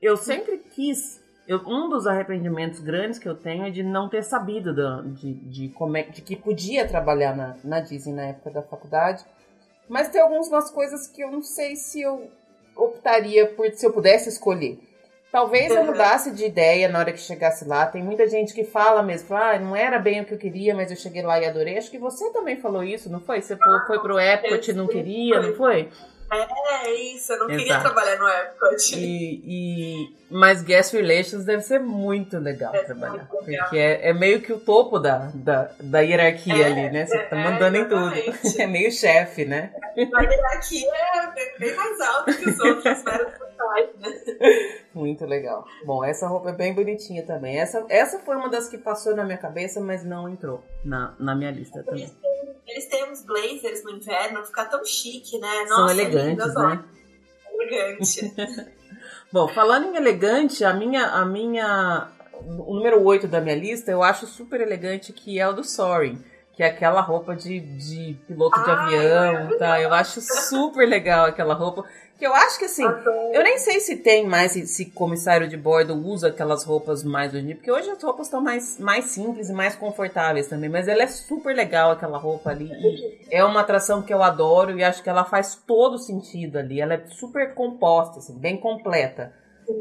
[0.00, 1.20] eu sempre quis.
[1.46, 4.74] Eu, um dos arrependimentos grandes que eu tenho é de não ter sabido
[5.14, 9.24] de, de, como é, de que podia trabalhar na, na Disney na época da faculdade.
[9.88, 12.30] Mas tem algumas coisas que eu não sei se eu
[12.76, 14.78] optaria por se eu pudesse escolher.
[15.30, 17.86] Talvez eu mudasse de ideia na hora que chegasse lá.
[17.86, 20.90] Tem muita gente que fala mesmo, ah, não era bem o que eu queria, mas
[20.90, 21.76] eu cheguei lá e adorei.
[21.76, 23.42] Acho que você também falou isso, não foi?
[23.42, 25.90] Você foi pro Epcot e não queria, não foi?
[26.30, 27.58] É, isso, eu não Exato.
[27.58, 28.96] queria trabalhar no Epcot.
[28.96, 33.28] E, e, mas Guest Relations deve ser muito legal é trabalhar.
[33.30, 33.64] Muito legal.
[33.64, 37.06] Porque é, é, meio que o topo da, da, da hierarquia é, ali, né?
[37.06, 38.12] Você tá é, mandando em tudo.
[38.58, 39.72] É meio chefe, né?
[39.96, 40.90] A hierarquia
[41.36, 43.04] é bem mais alta que os outros
[43.98, 44.78] né?
[44.92, 45.64] Muito legal.
[45.84, 47.58] Bom, essa roupa é bem bonitinha também.
[47.58, 51.34] Essa, essa foi uma das que passou na minha cabeça, mas não entrou na, na
[51.34, 52.10] minha lista também.
[52.68, 55.64] Eles têm uns blazers no inverno, fica tão chique, né?
[55.68, 56.84] Nossa, São elegantes, né?
[57.52, 58.34] Elegante.
[59.32, 62.08] Bom, falando em elegante, a minha, a minha.
[62.32, 66.22] O número 8 da minha lista eu acho super elegante, que é o do Soaring.
[66.58, 69.80] Que é aquela roupa de, de piloto de avião, é tá?
[69.80, 71.84] Eu acho super legal aquela roupa.
[72.18, 72.82] Que eu acho que assim,
[73.32, 77.54] eu nem sei se tem mais, se, comissário de bordo usa aquelas roupas mais hoje
[77.54, 81.06] porque hoje as roupas estão mais, mais simples e mais confortáveis também, mas ela é
[81.06, 82.72] super legal aquela roupa ali.
[83.30, 86.80] É uma atração que eu adoro e acho que ela faz todo sentido ali.
[86.80, 89.32] Ela é super composta, assim, bem completa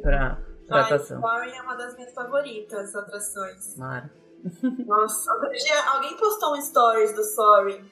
[0.03, 0.37] pra
[0.69, 1.19] atração.
[1.21, 3.75] Sorry é uma das minhas favoritas atrações.
[3.75, 4.26] Mara.
[4.86, 7.84] Nossa, outro dia alguém postou um stories do Sorry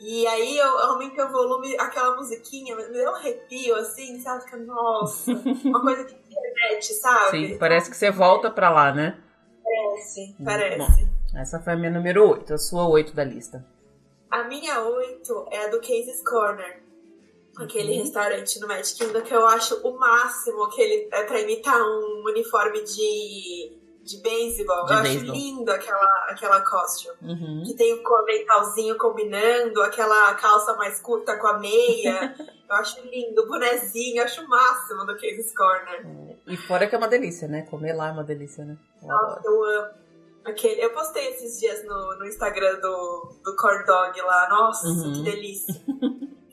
[0.00, 4.44] e aí eu aumento o volume, aquela musiquinha, me deu um arrepio, assim, sabe?
[4.44, 5.30] Fica, nossa,
[5.64, 7.30] uma coisa que internet, sabe?
[7.30, 9.18] Sim, parece que você volta pra lá, né?
[9.62, 11.04] Parece, parece.
[11.04, 13.64] Bom, essa foi a minha número 8, a sua 8 da lista.
[14.30, 16.82] A minha 8 é a do Casey's Corner.
[17.56, 17.98] Aquele uhum.
[18.00, 22.24] restaurante no Magic Kingdom que eu acho o máximo que ele é pra imitar um
[22.26, 24.86] uniforme de de beisebol.
[24.88, 27.16] Eu acho lindo aquela, aquela costume.
[27.22, 27.62] Uhum.
[27.64, 32.34] Que tem o correntalzinho combinando, aquela calça mais curta com a meia.
[32.68, 36.36] eu acho lindo, o bonezinho, eu acho o máximo do Casey's Corner.
[36.46, 37.62] E fora que é uma delícia, né?
[37.62, 38.76] Comer lá é uma delícia, né?
[39.02, 40.04] Eu, Nossa, eu amo.
[40.44, 44.48] Aquele, eu postei esses dias no, no Instagram do, do Corn Dog lá.
[44.50, 45.12] Nossa, uhum.
[45.14, 45.82] que delícia.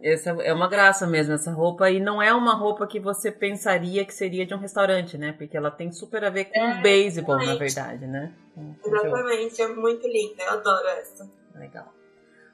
[0.00, 1.90] Essa é uma graça mesmo, essa roupa.
[1.90, 5.32] E não é uma roupa que você pensaria que seria de um restaurante, né?
[5.32, 8.32] Porque ela tem super a ver com é, baseball, na verdade, né?
[8.84, 10.42] Exatamente, é muito linda.
[10.42, 11.28] Eu adoro essa.
[11.54, 11.92] Legal.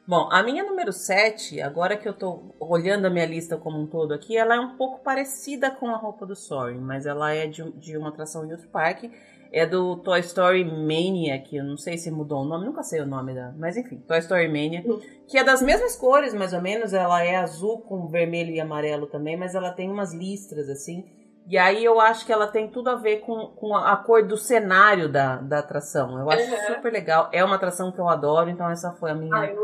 [0.06, 3.86] Bom, a minha número 7, agora que eu tô olhando a minha lista como um
[3.86, 7.46] todo aqui, ela é um pouco parecida com a roupa do Soaring, mas ela é
[7.46, 9.12] de, de uma atração em outro parque.
[9.50, 13.00] É do Toy Story Mania, que eu não sei se mudou o nome, nunca sei
[13.00, 13.52] o nome da.
[13.56, 14.84] Mas enfim, Toy Story Mania.
[15.26, 16.92] Que é das mesmas cores, mais ou menos.
[16.92, 21.04] Ela é azul com vermelho e amarelo também, mas ela tem umas listras assim.
[21.46, 24.36] E aí eu acho que ela tem tudo a ver com, com a cor do
[24.36, 26.18] cenário da, da atração.
[26.18, 26.74] Eu acho uhum.
[26.74, 27.30] super legal.
[27.32, 29.56] É uma atração que eu adoro, então essa foi a minha, Ai,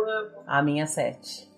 [0.47, 1.53] a minha sete.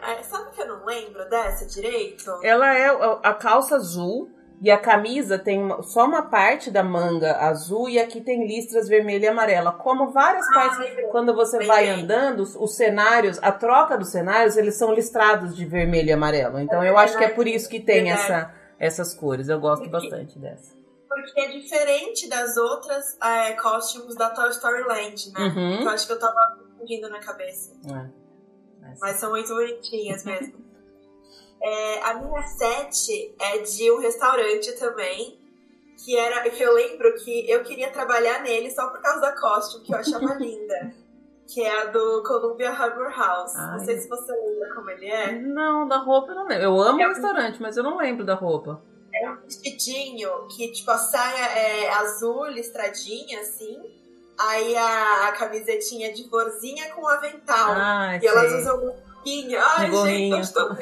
[0.00, 2.30] É, sabe que eu não lembro dessa direito?
[2.42, 2.88] Ela é
[3.22, 8.20] a calça azul e a camisa tem só uma parte da manga azul e aqui
[8.20, 9.72] tem listras vermelha e amarela.
[9.72, 14.08] Como várias ah, partes, quando você bem, vai andando, os, os, cenários, a troca dos
[14.08, 16.58] cenários, eles são listrados de vermelho e amarelo.
[16.60, 19.48] Então é eu acho que é por isso que tem essa, essas cores.
[19.48, 20.74] Eu gosto porque, bastante dessa.
[21.08, 25.40] Porque é diferente das outras é, costumes da Toy Story Land, né?
[25.40, 25.74] Uhum.
[25.80, 27.72] Então acho que eu tava confundindo na cabeça.
[27.86, 30.64] É Mas são muito bonitinhas mesmo.
[31.62, 35.38] É, a minha sete é de um restaurante também,
[36.04, 39.84] que era que eu lembro que eu queria trabalhar nele só por causa da costume,
[39.84, 40.94] que eu achava linda.
[41.46, 43.54] Que é a do Columbia Harbor House.
[43.54, 43.72] Ai.
[43.72, 45.32] Não sei se você lembra como ele é.
[45.32, 46.64] Não, da roupa eu não lembro.
[46.64, 48.82] Eu amo é o restaurante, mas eu não lembro da roupa.
[49.14, 53.78] É um vestidinho que, tipo, a saia é azul, listradinha, assim.
[54.38, 57.70] Aí a, a camisetinha de florzinha com avental.
[57.70, 58.28] Ah, e sei.
[58.28, 59.58] elas usam gorrinho.
[59.60, 60.68] Ai, gente, eu estou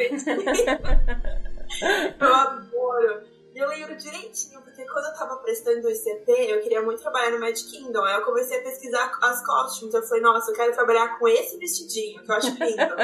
[2.20, 3.32] Eu adoro.
[3.54, 7.32] E eu lembro direitinho, porque quando eu tava prestando o ICT, eu queria muito trabalhar
[7.32, 8.02] no Magic Kingdom.
[8.02, 9.92] Aí eu comecei a pesquisar as costumes.
[9.94, 12.96] Eu falei, nossa, eu quero trabalhar com esse vestidinho, que eu acho lindo.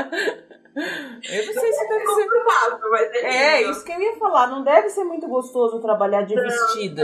[0.78, 2.28] Eu não sei se deve ser.
[2.90, 4.46] Mas é, é, isso que eu ia falar.
[4.46, 7.02] Não deve ser muito gostoso trabalhar de não, vestido.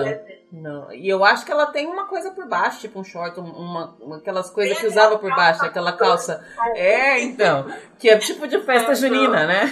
[0.53, 0.93] Não.
[0.93, 4.17] E eu acho que ela tem uma coisa por baixo, tipo um short, uma, uma
[4.19, 6.45] aquelas coisas que usava por baixo, aquela calça.
[6.75, 7.67] É, então.
[7.99, 9.65] Que é tipo de festa é, junina, né?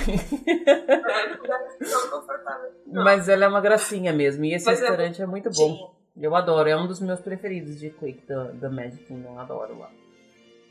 [2.91, 4.45] É, Mas ela é uma gracinha mesmo.
[4.45, 5.95] E esse Mas é restaurante é, é muito bom.
[6.21, 9.91] Eu adoro, é um dos meus preferidos de Quick do, do Magic Kingdom, adoro lá.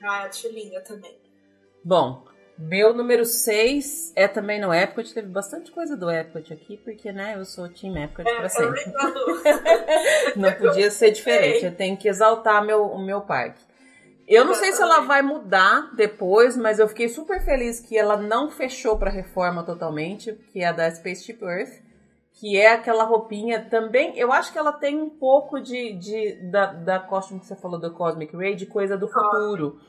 [0.03, 1.15] Ah, acho linda também.
[1.83, 2.23] Bom,
[2.61, 5.11] meu número 6 é também no Epcot.
[5.13, 8.81] Teve bastante coisa do Epcot aqui, porque, né, eu sou Team Epcot é, pra sempre.
[10.37, 11.65] não podia ser diferente.
[11.65, 13.61] Eu tenho que exaltar meu, o meu parque.
[14.27, 18.15] Eu não sei se ela vai mudar depois, mas eu fiquei super feliz que ela
[18.15, 21.81] não fechou para reforma totalmente, que é a da Spaceship Earth,
[22.33, 24.17] que é aquela roupinha também.
[24.17, 27.79] Eu acho que ela tem um pouco de, de da, da costume que você falou
[27.79, 29.79] do Cosmic Ray, de coisa do futuro.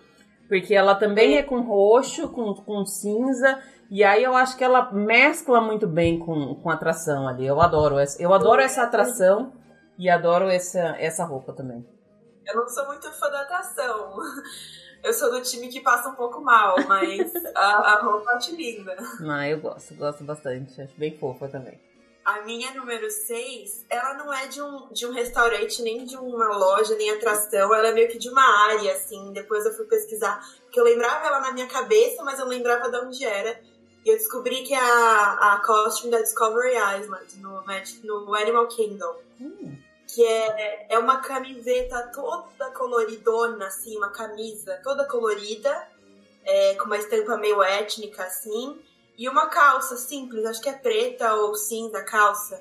[0.52, 3.58] Porque ela também é com roxo, com, com cinza.
[3.90, 7.46] E aí eu acho que ela mescla muito bem com, com a atração ali.
[7.46, 9.54] Eu adoro essa, eu adoro essa atração
[9.98, 11.88] e adoro essa, essa roupa também.
[12.46, 14.14] Eu não sou muito fã da atração.
[15.02, 18.94] Eu sou do time que passa um pouco mal, mas a, a roupa acho linda.
[19.18, 20.80] Não, eu gosto, gosto bastante.
[20.80, 21.80] Acho bem fofa também.
[22.24, 26.56] A minha número 6, ela não é de um, de um restaurante, nem de uma
[26.56, 27.74] loja, nem atração.
[27.74, 29.32] Ela é meio que de uma área, assim.
[29.32, 32.96] Depois eu fui pesquisar, porque eu lembrava ela na minha cabeça, mas eu lembrava de
[32.98, 33.60] onde era.
[34.04, 37.60] E eu descobri que é a, a costume da Discovery Island, no,
[38.04, 39.16] no Animal Kingdom.
[39.40, 39.76] Hum.
[40.06, 45.88] Que é, é uma camiseta toda coloridona, assim, uma camisa toda colorida,
[46.44, 48.80] é, com uma estampa meio étnica, assim
[49.22, 52.60] e uma calça simples, acho que é preta ou cinza calça.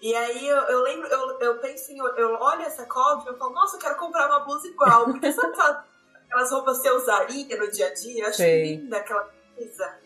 [0.00, 3.36] E aí eu, eu lembro, eu, eu penso em, eu olho essa cópia e eu
[3.36, 5.06] falo, nossa, eu quero comprar uma blusa igual.
[5.06, 5.56] Porque sabe
[6.24, 8.22] aquelas roupas que você usaria no dia a dia?
[8.22, 8.76] Eu acho Sei.
[8.76, 9.98] linda aquela coisa.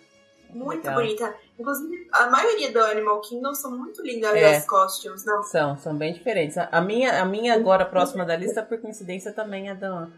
[0.49, 0.95] Muito Legal.
[0.95, 1.37] bonita.
[1.59, 4.57] Inclusive, a maioria do Animal Kingdom são muito lindas é.
[4.57, 5.43] as costumes, não?
[5.43, 6.57] São, são bem diferentes.
[6.57, 10.09] A minha, a minha agora próxima da lista, por coincidência, também é da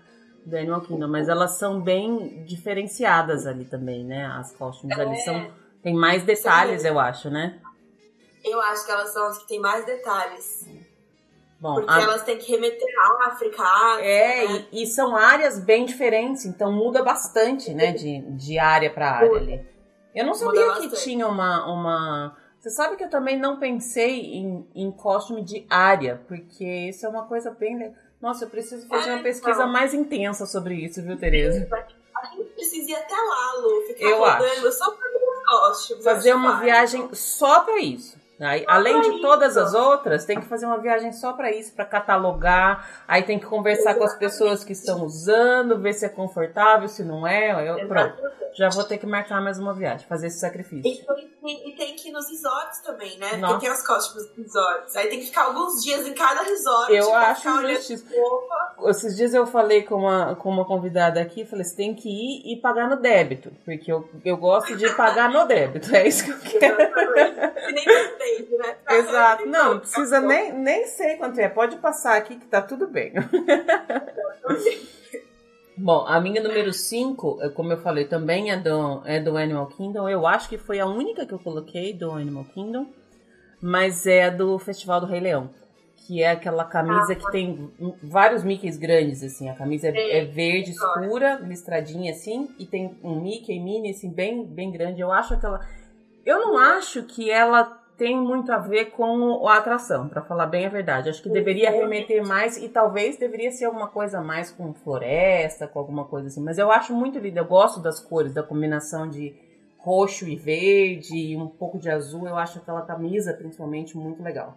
[0.44, 4.26] do Animal Kingdom, mas elas são bem diferenciadas ali também, né?
[4.26, 5.02] As costumes é.
[5.02, 5.50] ali são
[5.82, 7.60] tem mais detalhes, eu acho, né?
[8.44, 10.66] Eu acho que elas são as que têm mais detalhes.
[11.60, 12.02] Bom, Porque a...
[12.02, 13.64] elas têm que remeter à África,
[14.00, 14.66] É, né?
[14.70, 19.36] e, e, são áreas bem diferentes, então muda bastante, né, de, de área para área
[19.36, 19.68] ali.
[20.14, 22.36] Eu não sabia que tinha uma, uma.
[22.58, 27.08] Você sabe que eu também não pensei em, em costume de área, porque isso é
[27.08, 27.92] uma coisa bem.
[28.20, 29.72] Nossa, eu preciso fazer é, uma pesquisa então.
[29.72, 31.68] mais intensa sobre isso, viu, Tereza?
[31.70, 34.72] A gente precisa ir até lá, Lu, ficar eu rodando acho.
[34.72, 36.04] só pra ver os costumes.
[36.04, 38.18] Fazer uma viagem só pra isso.
[38.40, 41.84] Aí, além de todas as outras, tem que fazer uma viagem só para isso, para
[41.84, 43.02] catalogar.
[43.06, 47.02] Aí tem que conversar com as pessoas que estão usando, ver se é confortável, se
[47.02, 47.68] não é.
[47.68, 48.16] Eu, pronto,
[48.54, 50.88] já vou ter que marcar mais uma viagem, fazer esse sacrifício.
[51.44, 53.36] E, e tem que ir nos resorts também, né?
[53.36, 53.54] Nossa.
[53.54, 54.96] Porque tem os costos dos resorts.
[54.96, 56.92] Aí tem que ficar alguns dias em cada resort.
[56.92, 58.04] Eu acho injustiça.
[58.86, 62.52] Esses dias eu falei com uma, com uma convidada aqui, falei, você tem que ir
[62.52, 63.50] e pagar no débito.
[63.64, 65.94] Porque eu, eu gosto de pagar no débito.
[65.94, 66.76] É isso que eu quero.
[68.58, 68.76] Né?
[68.90, 69.46] Exato.
[69.46, 71.48] Não, não precisa nem, nem sei quanto é.
[71.48, 73.12] Pode passar aqui que tá tudo bem.
[75.80, 79.68] Bom, a minha número 5, é, como eu falei, também é do, é do Animal
[79.68, 80.08] Kingdom.
[80.08, 82.88] Eu acho que foi a única que eu coloquei do Animal Kingdom,
[83.60, 85.50] mas é do Festival do Rei Leão.
[85.94, 87.70] Que é aquela camisa ah, que tem
[88.02, 89.48] vários Mickeys grandes, assim.
[89.48, 94.44] A camisa é, é verde escura, listradinha assim, e tem um Mickey mini, assim, bem,
[94.44, 95.00] bem grande.
[95.00, 95.60] Eu acho aquela.
[96.26, 100.64] Eu não acho que ela tem muito a ver com a atração, para falar bem
[100.64, 101.10] a verdade.
[101.10, 105.80] Acho que deveria remeter mais e talvez deveria ser alguma coisa mais com floresta, com
[105.80, 106.40] alguma coisa assim.
[106.40, 109.34] Mas eu acho muito lindo, eu gosto das cores, da combinação de
[109.78, 112.28] roxo e verde e um pouco de azul.
[112.28, 114.56] Eu acho aquela camisa, principalmente, muito legal.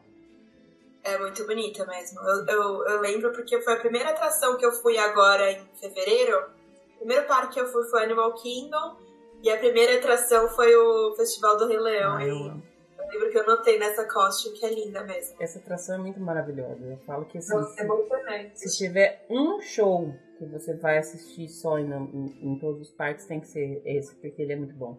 [1.04, 2.22] É muito bonita mesmo.
[2.22, 6.46] Eu, eu, eu lembro porque foi a primeira atração que eu fui agora em fevereiro.
[6.94, 8.98] O primeiro parque que eu fui foi Animal Kingdom.
[9.42, 12.18] E a primeira atração foi o Festival do Rei Leão.
[12.18, 12.71] Ah,
[13.12, 15.36] lembro que eu notei nessa costume que é linda mesmo.
[15.40, 16.84] Essa atração é muito maravilhosa.
[16.86, 21.48] Eu falo que assim, Nossa, é se, se tiver um show que você vai assistir
[21.50, 24.76] só em, em, em, todos os parques, tem que ser esse, porque ele é muito
[24.76, 24.98] bom.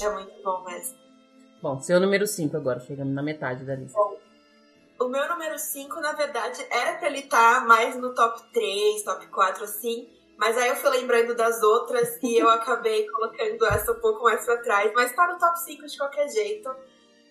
[0.00, 0.96] É muito bom mesmo.
[1.60, 3.98] Bom, seu número 5 agora, chegando na metade da lista.
[3.98, 4.16] Bom,
[5.00, 9.02] o meu número 5, na verdade, era pra ele estar tá mais no top 3,
[9.02, 10.08] top 4, assim.
[10.36, 14.44] Mas aí eu fui lembrando das outras e eu acabei colocando essa um pouco mais
[14.44, 14.92] pra trás.
[14.94, 16.70] Mas tá no top 5 de qualquer jeito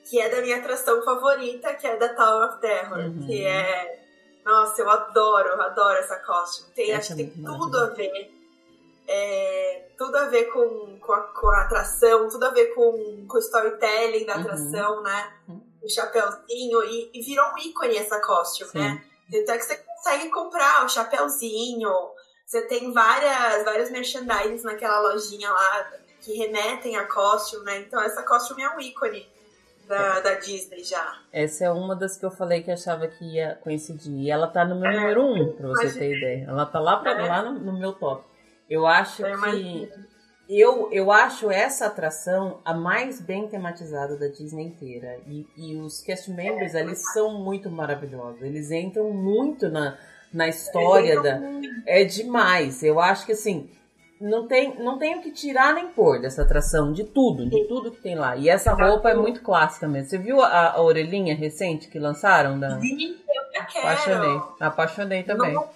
[0.09, 3.25] que é da minha atração favorita, que é da Tower of Terror, uhum.
[3.25, 4.03] que é.
[4.45, 6.71] Nossa, eu adoro, eu adoro essa costume.
[6.73, 8.33] Tem, acho que tem tudo a ver.
[9.05, 13.37] É, tudo a ver com, com, a, com a atração, tudo a ver com, com
[13.37, 14.41] o storytelling da uhum.
[14.41, 15.03] atração, uhum.
[15.03, 15.33] né?
[15.83, 18.79] O chapéuzinho, e, e, virou um ícone essa costume, Sim.
[18.79, 19.03] né?
[19.31, 21.91] Então é que você consegue comprar o chapéuzinho,
[22.45, 25.91] você tem várias, vários merchandising naquela lojinha lá
[26.21, 27.79] que remetem a costume, né?
[27.79, 29.36] Então essa costume é um ícone
[29.87, 31.19] da, da Disney já.
[31.31, 34.13] Essa é uma das que eu falei que achava que ia coincidir.
[34.13, 36.45] E ela tá no meu é, número 1, um, pra você ter ideia.
[36.47, 37.27] Ela tá lá, pra, é.
[37.27, 38.23] lá no, no, meu top.
[38.69, 39.89] Eu acho eu que.
[40.49, 45.19] Eu, eu acho essa atração a mais bem tematizada da Disney inteira.
[45.27, 48.41] E, e os cast members é, ali são muito maravilhosos.
[48.41, 49.97] Eles entram muito na,
[50.33, 51.41] na história da.
[51.85, 52.81] É demais.
[52.81, 53.69] Eu acho que assim
[54.19, 57.91] não tem, não tem o que tirar nem pôr dessa atração, de tudo, de tudo
[57.91, 58.35] que tem lá.
[58.35, 60.09] E essa roupa é muito clássica mesmo.
[60.09, 62.59] Você viu a, a orelhinha recente que lançaram?
[62.59, 62.79] Da...
[62.79, 63.17] Sim,
[63.55, 63.87] eu quero.
[63.87, 64.41] Apaixonei.
[64.59, 65.53] Apaixonei também.
[65.53, 65.69] Não,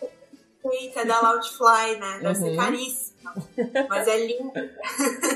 [0.95, 2.19] é da Loudfly, né?
[2.21, 2.49] Deve uhum.
[2.49, 3.11] ser caríssima.
[3.89, 4.71] Mas é linda.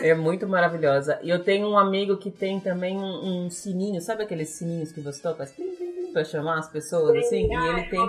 [0.02, 1.20] É muito maravilhosa.
[1.22, 5.02] E eu tenho um amigo que tem também um, um sininho, sabe aqueles sininhos que
[5.02, 5.46] você toca?
[5.46, 5.85] Plim, plim,
[6.16, 8.00] pra chamar as pessoas, Sim, assim, e ele tem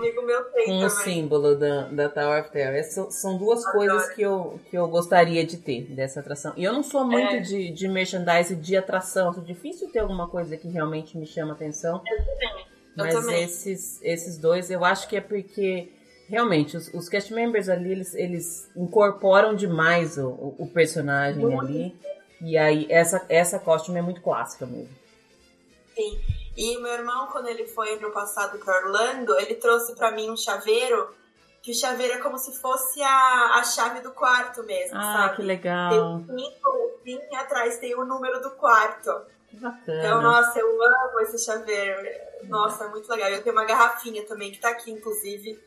[0.69, 2.77] um, um símbolo da, da Tower of Terror.
[2.77, 3.79] Essas são duas Adoro.
[3.79, 6.53] coisas que eu, que eu gostaria de ter dessa atração.
[6.57, 7.41] E eu não sou muito é.
[7.41, 12.01] de, de merchandising de atração, é difícil ter alguma coisa que realmente me chama atenção.
[12.07, 12.51] Eu também.
[12.97, 13.43] Eu mas também.
[13.43, 15.93] esses, esses dois, eu acho que é porque
[16.29, 21.61] realmente os, os cast members ali, eles, eles incorporam demais o, o personagem muito.
[21.61, 21.97] ali.
[22.41, 24.95] E aí, essa, essa costume é muito clássica mesmo.
[25.97, 26.36] Sim.
[26.57, 30.37] E meu irmão, quando ele foi ano passado para Orlando, ele trouxe para mim um
[30.37, 31.15] chaveiro,
[31.61, 35.37] que o chaveiro é como se fosse a, a chave do quarto mesmo, ah, sabe?
[35.37, 35.91] que legal.
[35.91, 36.27] Tem um
[37.05, 39.13] e atrás tem o número do quarto.
[39.49, 39.99] Que bacana.
[39.99, 42.03] Então, nossa, eu amo esse chaveiro.
[42.45, 43.29] Nossa, é muito legal.
[43.29, 45.63] Eu tenho uma garrafinha também, que tá aqui, inclusive.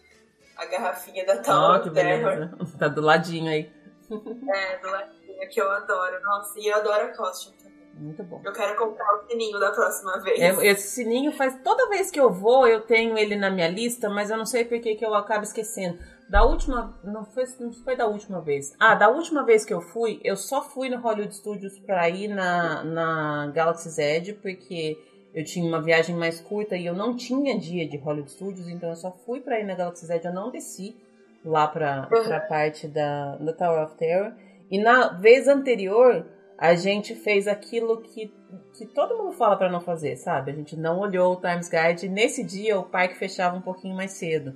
[0.57, 2.51] A garrafinha da Tower oh, que beleza.
[2.77, 3.71] Tá do ladinho aí.
[4.11, 6.21] É, do ladinho, que eu adoro.
[6.21, 7.68] Nossa, e eu adoro a costume
[7.99, 8.41] muito bom.
[8.43, 10.39] Eu quero comprar o sininho da próxima vez.
[10.39, 11.59] É, esse sininho faz.
[11.63, 14.63] Toda vez que eu vou, eu tenho ele na minha lista, mas eu não sei
[14.63, 15.99] por que, que eu acabo esquecendo.
[16.29, 16.97] Da última.
[17.03, 18.73] Não foi, não foi da última vez.
[18.79, 22.29] Ah, da última vez que eu fui, eu só fui no Hollywood Studios pra ir
[22.29, 24.97] na, na Galaxy's Edge, porque
[25.33, 28.89] eu tinha uma viagem mais curta e eu não tinha dia de Hollywood Studios, então
[28.89, 30.95] eu só fui pra ir na Galaxy's Edge, eu não desci
[31.43, 32.23] lá pra, uhum.
[32.23, 34.31] pra parte da, da Tower of Terror.
[34.69, 36.25] E na vez anterior,
[36.59, 38.33] a gente fez aquilo que,
[38.73, 40.51] que todo mundo fala para não fazer, sabe?
[40.51, 42.09] A gente não olhou o Times Guide.
[42.09, 44.53] Nesse dia o parque fechava um pouquinho mais cedo.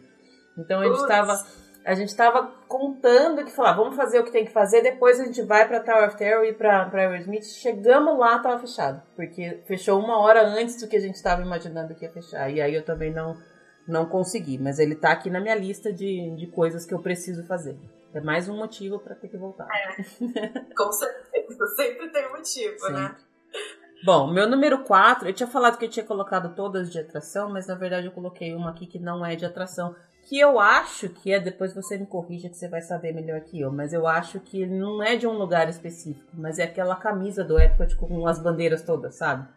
[0.57, 1.33] Então a gente estava
[1.85, 5.25] a gente tava contando que falar, vamos fazer o que tem que fazer, depois a
[5.25, 7.43] gente vai pra Tower of Terror e pra, pra Aerosmith.
[7.43, 9.01] Chegamos lá, tava fechado.
[9.15, 12.49] Porque fechou uma hora antes do que a gente tava imaginando que ia fechar.
[12.49, 13.35] E aí eu também não,
[13.87, 14.57] não consegui.
[14.57, 17.77] Mas ele tá aqui na minha lista de, de coisas que eu preciso fazer.
[18.13, 19.67] É mais um motivo para ter que voltar.
[19.67, 20.03] É,
[20.77, 21.29] com certeza,
[21.75, 22.77] sempre tem motivo, né?
[22.77, 22.93] sempre.
[22.93, 23.15] né?
[24.05, 27.67] Bom, meu número 4, eu tinha falado que eu tinha colocado todas de atração, mas
[27.67, 29.95] na verdade eu coloquei uma aqui que não é de atração.
[30.23, 33.61] Que eu acho que é, depois você me corrija que você vai saber melhor que
[33.61, 37.45] eu, mas eu acho que não é de um lugar específico, mas é aquela camisa
[37.45, 39.47] do Epcot com as bandeiras todas, sabe?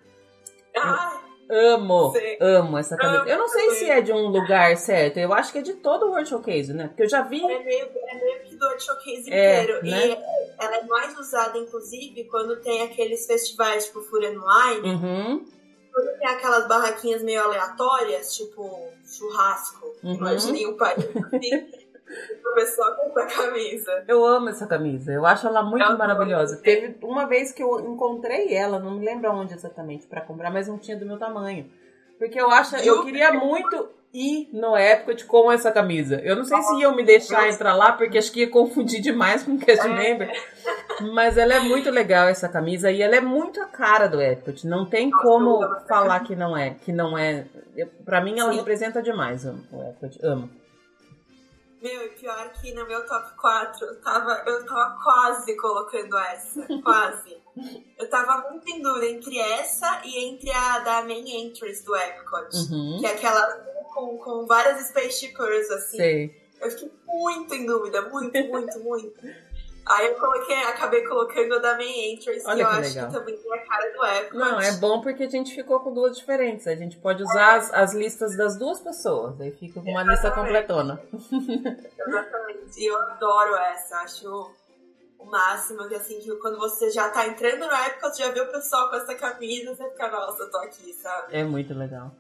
[0.77, 3.21] Ah, Amo, amo essa camisa.
[3.21, 3.79] Amo eu não sei também.
[3.79, 6.73] se é de um lugar certo, eu acho que é de todo o World Showcase,
[6.73, 6.89] né?
[6.89, 7.43] Porque eu já vi.
[7.43, 9.85] É meio, é meio que do World Showcase é, inteiro.
[9.85, 10.09] Né?
[10.09, 10.19] E
[10.59, 14.89] ela é mais usada, inclusive, quando tem aqueles festivais, tipo Furion Line.
[14.89, 15.45] Uhum.
[15.93, 19.87] Quando tem aquelas barraquinhas meio aleatórias, tipo churrasco.
[20.03, 20.15] Uhum.
[20.15, 21.86] Imagine um país assim.
[22.45, 24.05] o pessoal com essa camisa.
[24.07, 26.57] Eu amo essa camisa, eu acho ela muito eu maravilhosa.
[26.59, 30.69] Teve uma vez que eu encontrei ela, não me lembro onde exatamente para comprar, mas
[30.69, 31.71] não tinha do meu tamanho.
[32.19, 36.21] Porque eu acho, eu queria muito ir no Epcot com essa camisa.
[36.25, 39.43] Eu não sei se iam me deixar entrar lá, porque acho que ia confundir demais
[39.43, 40.31] com o cast member.
[41.13, 44.67] Mas ela é muito legal essa camisa e ela é muito a cara do Epcot.
[44.67, 47.45] Não tem como falar que não é, que não é.
[48.05, 50.19] Para mim ela representa demais o Epcot.
[50.23, 50.49] Amo.
[51.81, 56.67] Meu, e pior que no meu top 4 eu tava, eu tava quase colocando essa.
[56.83, 57.37] Quase.
[57.99, 62.49] eu tava muito em dúvida entre essa e entre a da main entrance do Epcot.
[62.71, 62.99] Uhum.
[62.99, 63.47] Que é aquela
[63.93, 65.97] com, com várias spaceshipers, assim.
[65.97, 66.47] Sei.
[66.61, 69.21] Eu fiquei muito em dúvida, muito, muito, muito.
[69.87, 73.07] Aí eu coloquei, acabei colocando a da main entrance, Olha que eu que acho legal.
[73.07, 74.37] que também tem a cara do Epcot.
[74.37, 76.67] Não, é bom porque a gente ficou com duas diferentes.
[76.67, 77.57] A gente pode usar é.
[77.59, 79.41] as, as, listas das duas pessoas.
[79.41, 80.11] Aí fica com uma Exatamente.
[80.11, 81.03] lista completona.
[82.05, 82.81] Exatamente.
[82.81, 83.99] E eu adoro essa.
[83.99, 84.51] Acho
[85.21, 88.51] o máximo que assim, que quando você já tá entrando no Epcot, já vê o
[88.51, 91.37] pessoal com essa camisa, você fica, nossa, eu tô aqui, sabe?
[91.37, 92.11] É muito legal.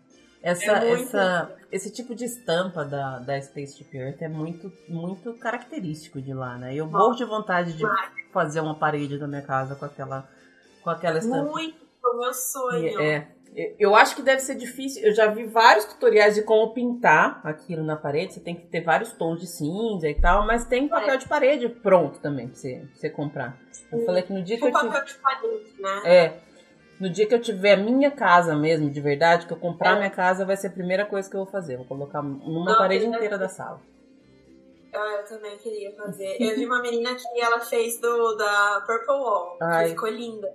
[0.46, 6.22] Essa, é essa, esse tipo de estampa da, da Spaceship Earth é muito, muito característico
[6.22, 6.72] de lá, né?
[6.72, 7.82] Eu morro de vontade de
[8.32, 10.28] fazer uma parede na minha casa com aquela,
[10.84, 11.50] com aquela estampa.
[11.50, 11.76] Muito,
[12.16, 13.00] meu sonho.
[13.00, 13.26] É,
[13.76, 15.02] eu acho que deve ser difícil.
[15.02, 18.34] Eu já vi vários tutoriais de como pintar aquilo na parede.
[18.34, 21.16] Você tem que ter vários tons de cinza e tal, mas tem papel é.
[21.16, 23.58] de parede pronto também pra você, pra você comprar.
[23.90, 25.06] Eu falei que no dia que eu papel tive...
[25.06, 26.02] de parede, né?
[26.04, 26.46] É.
[26.98, 29.98] No dia que eu tiver a minha casa mesmo, de verdade, que eu comprar é.
[29.98, 31.76] minha casa, vai ser a primeira coisa que eu vou fazer.
[31.76, 33.80] Vou colocar numa Não, parede inteira da sala.
[34.94, 36.36] Ah, eu também queria fazer.
[36.40, 39.84] Eu vi uma menina que ela fez do da Purple Wall, Ai.
[39.84, 40.50] que ficou linda.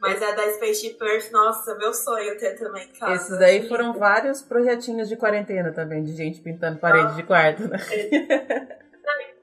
[0.00, 3.14] Mas a da Spaceship Earth, nossa, meu sonho ter também casa.
[3.14, 7.68] Esses daí foram vários projetinhos de quarentena também, de gente pintando parede ah, de quarto,
[7.68, 7.78] né?
[7.90, 8.78] É.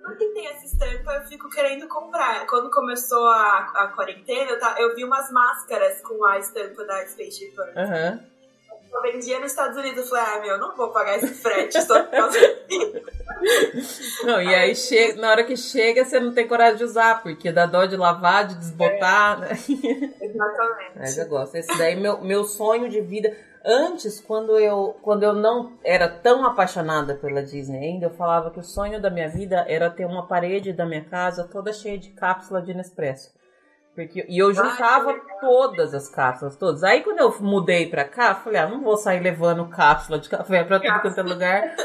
[0.03, 2.45] Não que tem essa estampa, eu fico querendo comprar.
[2.45, 7.07] Quando começou a, a quarentena, eu, tá, eu vi umas máscaras com a estampa da
[7.07, 7.77] Spaceship Earth.
[7.77, 8.33] Uhum.
[8.93, 12.03] Eu vendia nos Estados Unidos, eu falei, ah, meu, não vou pagar esse frete só
[12.03, 13.01] por causa disso.
[14.23, 17.51] Não, e aí chega, na hora que chega, você não tem coragem de usar, porque
[17.51, 19.49] dá dó de lavar, de desbotar, é.
[19.49, 19.59] né?
[20.21, 20.91] Exatamente.
[20.95, 21.55] Mas eu gosto.
[21.55, 23.35] Esse daí, meu, meu sonho de vida.
[23.65, 28.59] Antes, quando eu, quando eu não era tão apaixonada pela Disney ainda, eu falava que
[28.59, 32.09] o sonho da minha vida era ter uma parede da minha casa toda cheia de
[32.09, 33.31] cápsula de Nespresso.
[33.95, 36.83] Porque, e eu juntava todas as cápsulas, todas.
[36.83, 40.63] Aí quando eu mudei pra cá, falei, ah, não vou sair levando cápsula de café
[40.63, 41.75] pra tudo quanto é lugar.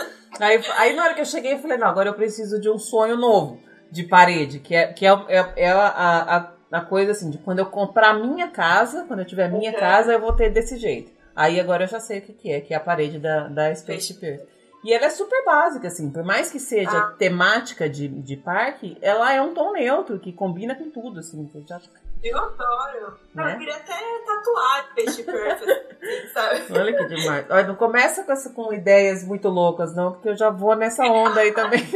[0.41, 2.79] Aí, aí na hora que eu cheguei, eu falei, não, agora eu preciso de um
[2.79, 3.61] sonho novo
[3.91, 7.61] de parede, que é, que é, é, é a, a, a, coisa assim, de quando
[7.61, 9.79] eu comprar minha casa, quando eu tiver minha uhum.
[9.79, 11.18] casa, eu vou ter desse jeito.
[11.39, 13.73] Aí agora eu já sei o que, que é, que é a parede da, da
[13.73, 14.43] Spaceship Earth.
[14.83, 17.15] E ela é super básica, assim, por mais que seja ah.
[17.17, 21.49] temática de, de parque, ela é um tom neutro que combina com tudo, assim.
[21.65, 21.81] Já...
[22.25, 23.19] Eu adoro.
[23.33, 23.55] Né?
[23.55, 23.95] Eu queria até
[24.27, 25.97] tatuar Peixe Perfect,
[26.35, 26.73] sabe?
[26.73, 27.47] Olha que demais.
[27.49, 31.05] Olha, não começa com, essa, com ideias muito loucas, não, porque eu já vou nessa
[31.05, 31.87] onda aí também.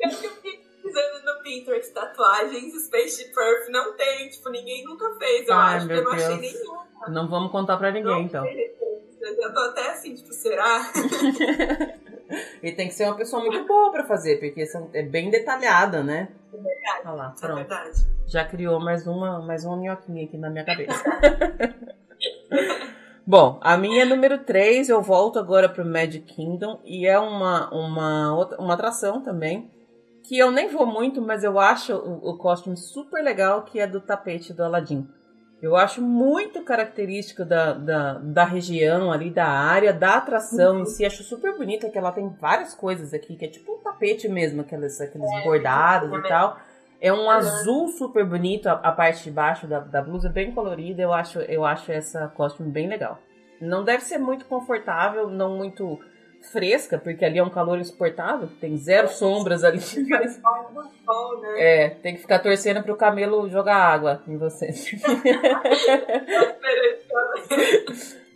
[0.00, 0.10] eu
[0.98, 5.86] pesquisando no Pinterest tatuagens, Space Perf não tem, tipo, ninguém nunca fez, eu Ai, acho,
[5.86, 6.24] que eu não Deus.
[6.24, 6.86] achei nenhuma.
[7.08, 8.44] Não vamos contar pra ninguém, não, então.
[9.20, 10.90] Eu tô até assim, tipo, será?
[12.62, 16.28] e tem que ser uma pessoa muito boa pra fazer, porque é bem detalhada, né?
[16.52, 17.02] É verdade.
[17.04, 17.52] Olha lá, é pronto.
[17.52, 18.06] É verdade.
[18.26, 21.02] Já criou mais uma, mais uma minhoquinha aqui na minha cabeça.
[23.26, 28.34] Bom, a minha número 3, eu volto agora pro Magic Kingdom e é uma, uma,
[28.34, 29.70] outra, uma atração também
[30.28, 33.86] que eu nem vou muito, mas eu acho o, o costume super legal, que é
[33.86, 35.08] do tapete do Aladdin.
[35.62, 40.82] Eu acho muito característico da, da, da região ali, da área, da atração uhum.
[40.82, 41.04] em si.
[41.04, 44.60] Acho super bonita que ela tem várias coisas aqui, que é tipo um tapete mesmo,
[44.60, 46.58] aqueles, aqueles é, bordados e tal.
[47.00, 47.30] É um uhum.
[47.30, 51.00] azul super bonito, a, a, parte de baixo da, da blusa, bem colorida.
[51.00, 53.18] Eu acho, eu acho essa costume bem legal.
[53.62, 55.98] Não deve ser muito confortável, não muito
[56.50, 59.80] fresca, porque ali é um calor insuportável, tem zero sombras ali.
[59.96, 60.34] Né?
[61.56, 64.68] É, tem que ficar torcendo pro camelo jogar água em você.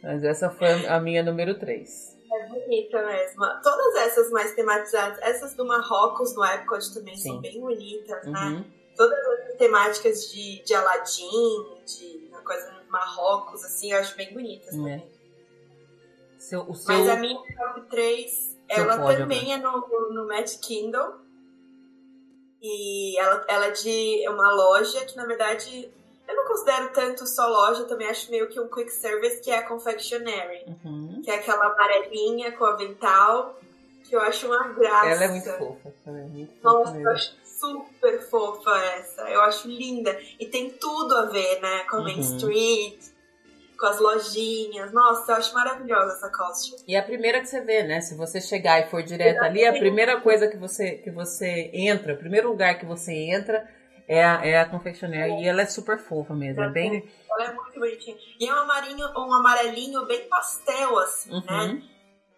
[0.02, 2.18] Mas essa foi a minha número 3.
[2.32, 3.44] É bonita mesmo.
[3.62, 7.30] Todas essas mais tematizadas, essas do Marrocos no Epcot também Sim.
[7.30, 8.40] são bem bonitas, né?
[8.40, 8.64] Uhum.
[8.96, 14.68] Todas as temáticas de, de Aladdin, de uma coisa Marrocos, assim, eu acho bem bonitas
[14.68, 14.76] é.
[14.76, 15.12] também.
[16.42, 16.92] Seu, o seu...
[16.92, 21.12] Mas a minha top 3, ela também é no, no Magic Kingdom.
[22.60, 25.88] E ela, ela é de uma loja que, na verdade,
[26.28, 29.58] eu não considero tanto só loja, também acho meio que um quick service, que é
[29.58, 30.64] a Confectionery.
[30.84, 31.22] Uhum.
[31.24, 33.58] Que é aquela amarelinha com avental,
[34.04, 35.08] que eu acho uma graça.
[35.10, 36.28] Ela é muito fofa também.
[36.28, 39.30] Muito Nossa, eu acho super fofa essa.
[39.30, 40.20] Eu acho linda.
[40.40, 41.84] E tem tudo a ver, né?
[41.84, 42.36] Com a Main uhum.
[42.36, 43.11] Street
[43.82, 44.92] com as lojinhas.
[44.92, 46.80] Nossa, eu acho maravilhosa essa costume.
[46.86, 48.00] E é a primeira que você vê, né?
[48.00, 49.64] Se você chegar e for direto Exatamente.
[49.64, 53.68] ali, a primeira coisa que você, que você entra, o primeiro lugar que você entra
[54.06, 55.26] é a, é a confeccioneira.
[55.26, 55.40] É.
[55.40, 56.62] E ela é super fofa mesmo.
[56.62, 57.10] É bem...
[57.28, 58.16] Ela é muito bonitinha.
[58.38, 61.40] E é um, amarinho, um amarelinho bem pastel, assim, né?
[61.50, 61.74] uhum.
[61.74, 61.82] né?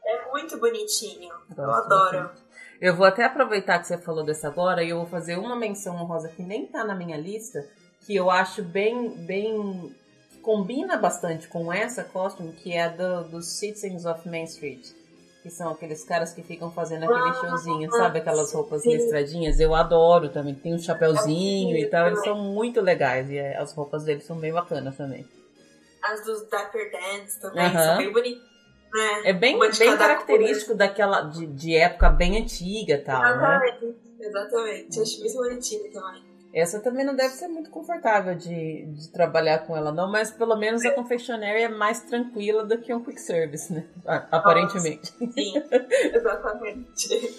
[0.07, 1.28] É muito bonitinho.
[1.51, 2.18] Gosto eu adoro.
[2.20, 2.45] Bastante.
[2.80, 5.95] Eu vou até aproveitar que você falou dessa agora e eu vou fazer uma menção
[5.97, 7.61] honrosa que nem tá na minha lista,
[8.01, 9.95] que eu acho bem, bem
[10.45, 14.86] combina bastante com essa costume, que é do, dos Citizens of Main Street.
[15.42, 18.18] Que são aqueles caras que ficam fazendo aquele ah, showzinho, sabe?
[18.18, 18.95] Aquelas roupas sim.
[18.95, 19.61] listradinhas.
[19.61, 20.55] Eu adoro também.
[20.55, 22.07] Tem um chapéuzinho e tal.
[22.07, 23.28] Eles são muito legais.
[23.28, 25.26] E é, as roupas deles são bem bacanas também.
[26.03, 28.55] As dos Dapper Dance também são bem bonitas.
[28.95, 29.22] Né?
[29.24, 30.76] É bem, bem característico cor.
[30.76, 33.84] daquela de, de época bem antiga tal, Exatamente.
[33.84, 33.95] Né?
[34.20, 35.01] Exatamente.
[35.01, 36.34] Acho muito bonitinho também.
[36.55, 40.55] Essa também não deve ser muito confortável de, de trabalhar com ela, não, mas pelo
[40.55, 43.85] menos a confectionery é mais tranquila do que um quick service, né?
[44.31, 45.13] Aparentemente.
[45.21, 45.53] Nossa, sim,
[46.15, 47.35] exatamente.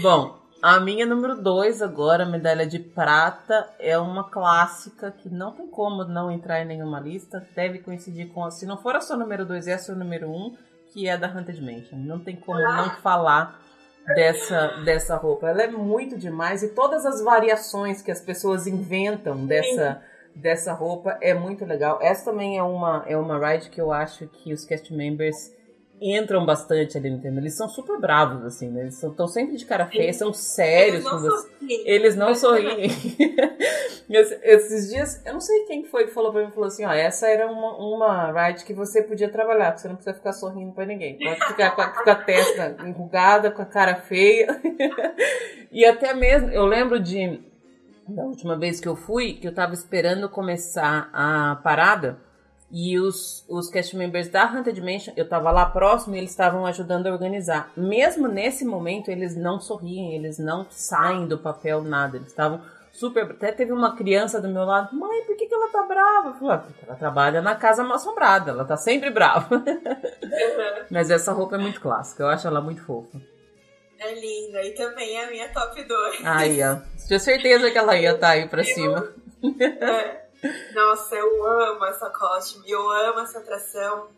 [0.00, 5.66] Bom, a minha número 2 agora, medalha de prata, é uma clássica que não tem
[5.66, 7.46] como não entrar em nenhuma lista.
[7.54, 10.32] Deve coincidir com, se não for a sua número 2, é a sua número 1,
[10.34, 10.56] um,
[10.92, 11.98] que é da Haunted Mansion.
[11.98, 13.59] Não tem como não falar
[14.14, 15.48] dessa, dessa roupa.
[15.48, 20.02] Ela é muito demais e todas as variações que as pessoas inventam dessa,
[20.34, 21.98] dessa roupa é muito legal.
[22.02, 25.52] Essa também é uma, é uma ride que eu acho que os cast members
[26.00, 27.40] entram bastante ali no tema.
[27.40, 28.82] Eles são super bravos, assim, né?
[28.82, 31.48] Eles estão sempre de cara feia, são sérios com você.
[31.84, 32.90] Eles não sorriem.
[34.08, 37.28] Esses dias, eu não sei quem foi que falou pra mim, falou assim, ó, essa
[37.28, 41.18] era uma, uma ride que você podia trabalhar, você não precisa ficar sorrindo pra ninguém.
[41.18, 44.60] Pode ficar com a, com a testa enrugada, com a cara feia.
[45.70, 47.40] e até mesmo, eu lembro de,
[48.08, 52.18] da última vez que eu fui, que eu tava esperando começar a parada,
[52.72, 56.64] e os, os cast members da Haunted Mansion, eu tava lá próximo e eles estavam
[56.66, 57.72] ajudando a organizar.
[57.76, 62.16] Mesmo nesse momento, eles não sorriem, eles não saem do papel, nada.
[62.16, 62.60] Eles estavam
[62.92, 63.24] super.
[63.24, 66.28] Até teve uma criança do meu lado, mãe, por que, que ela tá brava?
[66.28, 69.48] Eu falei, ah, porque ela trabalha na casa mal assombrada, ela tá sempre brava.
[70.88, 73.20] Mas essa roupa é muito clássica, eu acho ela muito fofa.
[73.98, 76.24] É linda, e também é a minha top 2.
[76.24, 76.76] Aí, ó.
[77.06, 79.08] Tinha certeza que ela ia estar tá aí pra cima.
[79.58, 80.29] É.
[80.74, 84.08] Nossa, eu amo essa costume, eu amo essa atração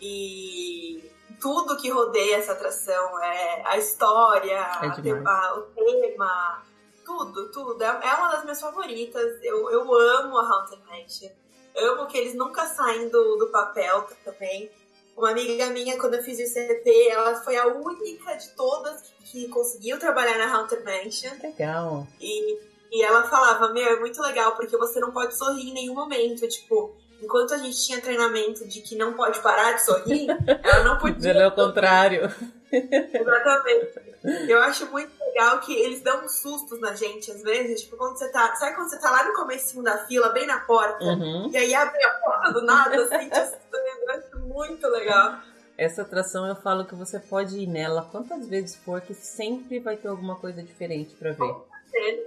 [0.00, 1.10] e
[1.40, 6.62] tudo que rodeia essa atração, é a história, é a, o tema,
[7.04, 7.82] tudo, tudo.
[7.82, 9.38] É, é uma das minhas favoritas.
[9.42, 11.30] Eu, eu amo a Haunted Mansion.
[11.76, 14.70] Amo que eles nunca saem do, do papel também.
[15.16, 19.24] Uma amiga minha, quando eu fiz o CP, ela foi a única de todas que,
[19.24, 21.32] que conseguiu trabalhar na Haunted Mansion.
[21.42, 22.06] Legal.
[22.20, 22.58] E
[22.92, 26.46] e ela falava, meu, é muito legal, porque você não pode sorrir em nenhum momento.
[26.46, 30.26] Tipo, enquanto a gente tinha treinamento de que não pode parar de sorrir,
[30.62, 31.30] ela não podia.
[31.30, 32.30] Ela é o contrário.
[32.70, 34.12] Exatamente.
[34.46, 37.80] Eu acho muito legal que eles dão uns sustos na gente, às vezes.
[37.80, 38.54] Tipo, quando você tá.
[38.56, 41.50] Sabe quando você tá lá no comecinho da fila, bem na porta, uhum.
[41.50, 43.82] e aí abre a porta do nada, assim, te assustando.
[44.02, 45.38] Eu acho muito legal.
[45.78, 49.96] Essa atração eu falo que você pode ir nela quantas vezes for, que sempre vai
[49.96, 51.71] ter alguma coisa diferente para ver.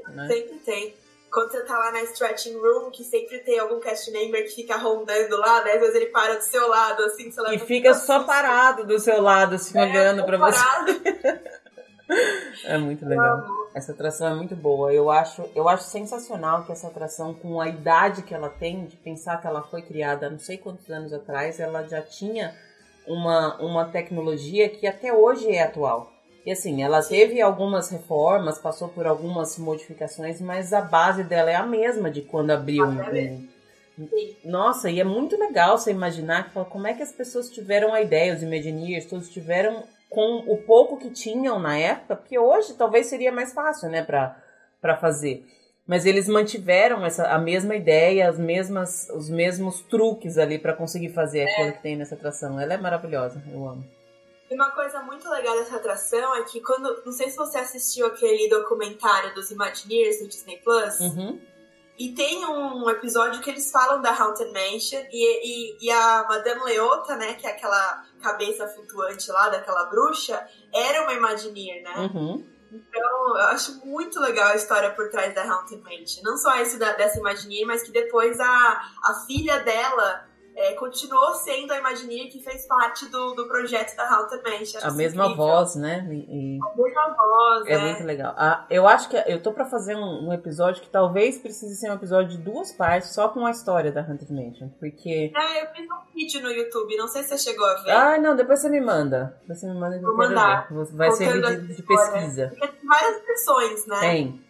[0.07, 0.27] Né?
[0.27, 0.95] Sempre tem.
[1.31, 4.77] Quando você tá lá na stretching room, que sempre tem algum cast member que fica
[4.77, 5.73] rondando lá, né?
[5.73, 7.53] às vezes ele para do seu lado, assim, sei lá.
[7.53, 10.93] E fica só parado do seu lado, assim, é, olhando pra parado.
[10.93, 11.41] você.
[12.63, 13.43] é muito legal.
[13.73, 14.93] Essa atração é muito boa.
[14.93, 18.95] Eu acho, eu acho sensacional que essa atração, com a idade que ela tem, de
[18.95, 22.55] pensar que ela foi criada não sei quantos anos atrás, ela já tinha
[23.05, 26.14] uma, uma tecnologia que até hoje é atual.
[26.45, 31.55] E assim, ela teve algumas reformas, passou por algumas modificações, mas a base dela é
[31.55, 32.85] a mesma de quando abriu.
[32.85, 33.37] Ah, é
[34.43, 38.35] Nossa, e é muito legal você imaginar como é que as pessoas tiveram a ideia,
[38.35, 43.31] os Imagineers, todos tiveram com o pouco que tinham na época, porque hoje talvez seria
[43.31, 45.43] mais fácil, né, para fazer.
[45.87, 51.09] Mas eles mantiveram essa, a mesma ideia, as mesmas, os mesmos truques ali para conseguir
[51.09, 51.51] fazer É.
[51.51, 52.59] aquilo que tem nessa atração.
[52.59, 53.83] Ela é maravilhosa, eu amo.
[54.49, 57.01] E uma coisa muito legal dessa atração é que quando.
[57.03, 60.99] Não sei se você assistiu aquele documentário dos Imagineers do Disney Plus.
[60.99, 61.41] Uhum.
[61.97, 66.61] E tem um episódio que eles falam da Haunted Mansion e, e, e a Madame
[66.65, 71.95] Leota, né, que é aquela cabeça flutuante lá daquela bruxa, era uma Imagineer, né?
[71.97, 72.45] Uhum.
[72.69, 76.21] Então, eu acho muito legal a história por trás da Haunted Mansion.
[76.21, 81.33] Não só esse da, dessa Imagineer, mas que depois a, a filha dela é, continuou
[81.35, 84.79] sendo a Imagineer que fez parte do, do projeto da Haunted Mansion.
[84.81, 85.45] A Acho mesma incrível.
[85.45, 86.07] voz, né?
[86.09, 88.33] E- e- A mesma voz, é muito legal.
[88.37, 91.89] Ah, eu acho que eu tô pra fazer um, um episódio que talvez precise ser
[91.91, 94.69] um episódio de duas partes, só com a história da Haunted Mansion.
[94.79, 95.31] Porque.
[95.35, 97.91] É, eu fiz um vídeo no YouTube, não sei se você chegou a ver.
[97.91, 99.37] Ah, não, depois você me manda.
[99.47, 100.67] Você me manda Vou mandar.
[100.93, 102.47] Vai ser vídeo a de pesquisa.
[102.49, 103.99] Porque tem várias versões, né?
[103.99, 104.44] Tem.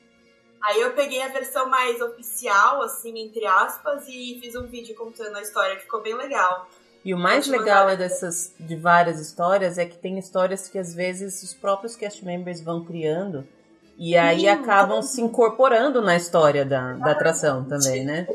[0.66, 5.36] Aí eu peguei a versão mais oficial, assim, entre aspas, e fiz um vídeo contando
[5.38, 6.68] a história, ficou bem legal.
[7.04, 10.96] E o mais legal é dessas de várias histórias é que tem histórias que às
[10.96, 13.48] vezes os próprios cast members vão criando
[13.96, 18.28] e aí acabam se incorporando na história da, da atração também, né?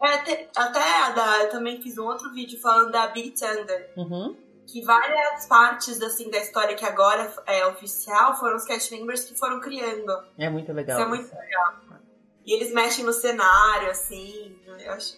[0.00, 3.90] É, até, até a da, eu também fiz um outro vídeo falando da Big Thunder,
[3.96, 4.36] Uhum.
[4.68, 9.34] Que várias partes assim, da história que agora é oficial foram os cast members que
[9.34, 10.12] foram criando.
[10.38, 10.98] É muito legal.
[10.98, 11.74] Isso é muito legal.
[12.44, 14.56] E eles mexem no cenário, assim.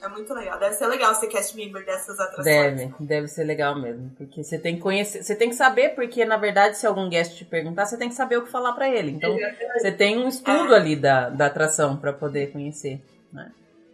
[0.02, 0.58] É muito legal.
[0.58, 2.44] Deve ser legal ser cast member dessas atrações.
[2.44, 6.24] Deve, deve ser legal mesmo, porque você tem que conhecer, você tem que saber, porque
[6.24, 8.88] na verdade se algum guest te perguntar, você tem que saber o que falar pra
[8.88, 9.12] ele.
[9.12, 9.36] Então
[9.74, 13.00] você tem um estudo ali da, da atração pra poder conhecer.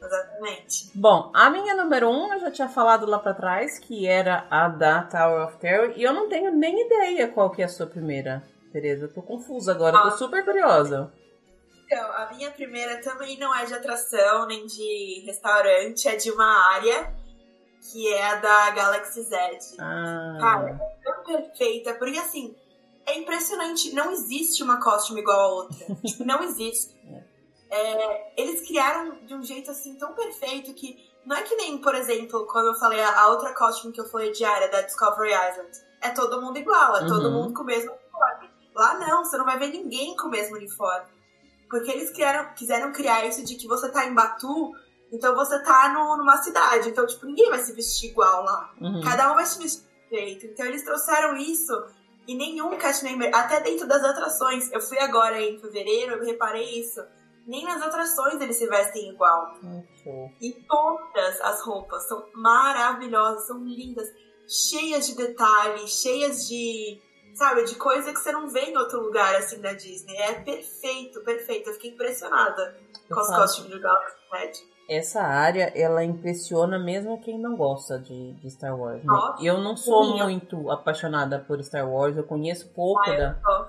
[0.07, 0.90] Exatamente.
[0.94, 4.68] Bom, a minha número um eu já tinha falado lá pra trás, que era a
[4.68, 7.86] da Tower of Terror, e eu não tenho nem ideia qual que é a sua
[7.86, 8.42] primeira,
[8.72, 9.07] Tereza.
[9.07, 10.12] Eu tô confusa agora, eu tô Ah.
[10.12, 11.12] super curiosa.
[11.84, 16.72] Então, a minha primeira também não é de atração nem de restaurante, é de uma
[16.74, 17.14] área
[17.92, 19.36] que é a da Galaxy Z.
[19.78, 22.57] Ah, Cara, é tão perfeita, porque assim,
[23.07, 25.86] é impressionante, não existe uma costume igual a outra.
[26.04, 26.92] tipo, não existe.
[27.70, 31.94] É, eles criaram de um jeito assim tão perfeito que não é que nem, por
[31.94, 35.70] exemplo, quando eu falei a, outra costume que eu falei diária da Discovery Island.
[36.00, 37.32] É todo mundo igual, é todo Uhum.
[37.32, 38.50] mundo com o mesmo uniforme.
[38.74, 41.06] Lá não, você não vai ver ninguém com o mesmo uniforme.
[41.68, 44.72] Porque eles criaram, quiseram criar isso de que você tá em Batu,
[45.10, 46.88] então você tá no- numa cidade.
[46.90, 48.72] Então, tipo, ninguém vai se vestir igual lá.
[48.80, 49.00] uhum.
[49.02, 50.46] Cada um vai se vestir de jeito.
[50.46, 51.72] Então eles trouxeram isso
[52.28, 54.70] e nenhum cast member, até dentro das atrações.
[54.70, 57.00] Eu fui agora em fevereiro, eu reparei isso.
[57.47, 59.55] Nem nas atrações eles se vestem igual.
[60.03, 60.30] Show.
[60.40, 64.09] E todas as roupas são maravilhosas, são lindas,
[64.49, 67.01] cheias de detalhes, cheias de,
[67.34, 70.16] sabe, de coisa que você não vê em outro lugar assim da Disney.
[70.16, 71.70] É perfeito, perfeito.
[71.70, 72.76] Eu fiquei impressionada
[73.09, 74.76] com os costumes do Galaxy Edge.
[74.88, 79.03] Essa área, ela impressiona mesmo quem não gosta de, de Star Wars.
[79.05, 79.12] né?
[79.42, 83.66] Eu não sou muito apaixonada por Star Wars, eu conheço pouco da, Ó,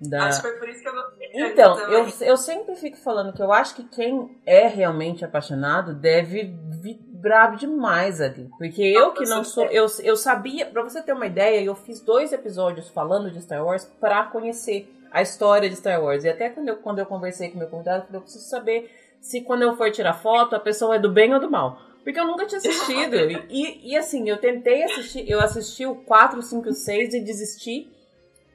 [0.00, 1.28] da, Acho que foi por isso que eu gostei.
[1.28, 5.94] tanto Então, eu, eu sempre fico falando que eu acho que quem é realmente apaixonado
[5.94, 8.50] deve vibrar demais ali.
[8.58, 9.64] Porque eu que não sou.
[9.66, 13.64] Eu, eu sabia, pra você ter uma ideia, eu fiz dois episódios falando de Star
[13.64, 16.24] Wars pra conhecer a história de Star Wars.
[16.24, 18.90] E até quando eu, quando eu conversei com meu convidado, eu falei, eu preciso saber
[19.20, 21.78] se quando eu for tirar foto, a pessoa é do bem ou do mal.
[22.02, 23.16] Porque eu nunca tinha assistido.
[23.16, 27.20] e, e, e, assim, eu tentei assistir, eu assisti o 4, 5 e 6 e
[27.20, 27.90] desisti.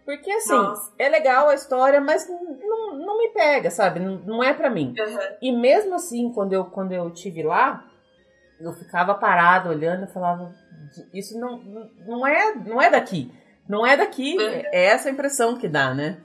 [0.09, 0.91] Porque assim, Nossa.
[0.97, 3.99] é legal a história, mas não, não me pega, sabe?
[3.99, 4.95] Não, não é pra mim.
[4.97, 5.19] Uhum.
[5.39, 7.85] E mesmo assim, quando eu, quando eu tive lá,
[8.59, 10.51] eu ficava parado olhando e falava,
[11.13, 11.59] isso não,
[12.07, 13.31] não, é, não é daqui.
[13.67, 14.35] Não é daqui.
[14.35, 14.49] Uhum.
[14.49, 16.19] É essa a impressão que dá, né?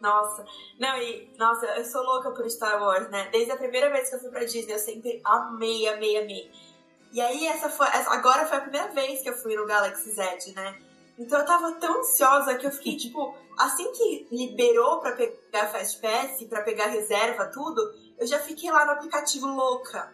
[0.00, 0.44] Nossa,
[0.80, 3.28] não, e, nossa, eu sou louca por Star Wars, né?
[3.30, 6.50] Desde a primeira vez que eu fui pra Disney, eu sempre amei, amei, amei.
[7.12, 10.10] E aí, essa foi, essa- agora foi a primeira vez que eu fui no Galaxy
[10.10, 10.74] Z, né?
[11.18, 16.00] Então eu tava tão ansiosa que eu fiquei, tipo, assim que liberou pra pegar Fast
[16.00, 20.12] Pass, pra pegar reserva, tudo, eu já fiquei lá no aplicativo louca.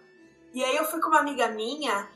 [0.52, 2.08] E aí eu fui com uma amiga minha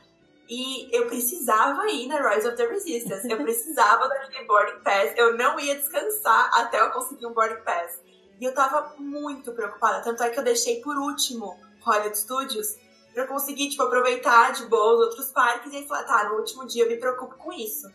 [0.49, 3.29] e eu precisava ir na Rise of the Resistance.
[3.29, 5.13] Eu precisava daquele boarding pass.
[5.15, 8.01] Eu não ia descansar até eu conseguir um boarding pass.
[8.39, 10.03] E eu tava muito preocupada.
[10.03, 12.75] Tanto é que eu deixei por último Hollywood Studios
[13.13, 15.71] pra conseguir, tipo, aproveitar de boa os outros parques.
[15.71, 17.87] E aí falar, tá, no último dia eu me preocupo com isso.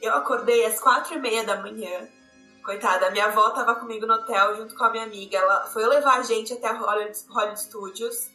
[0.00, 2.08] Eu acordei às quatro e meia da manhã.
[2.64, 5.38] Coitada, minha avó tava comigo no hotel junto com a minha amiga.
[5.38, 8.30] Ela foi levar a gente até Hollywood, Hollywood Studios.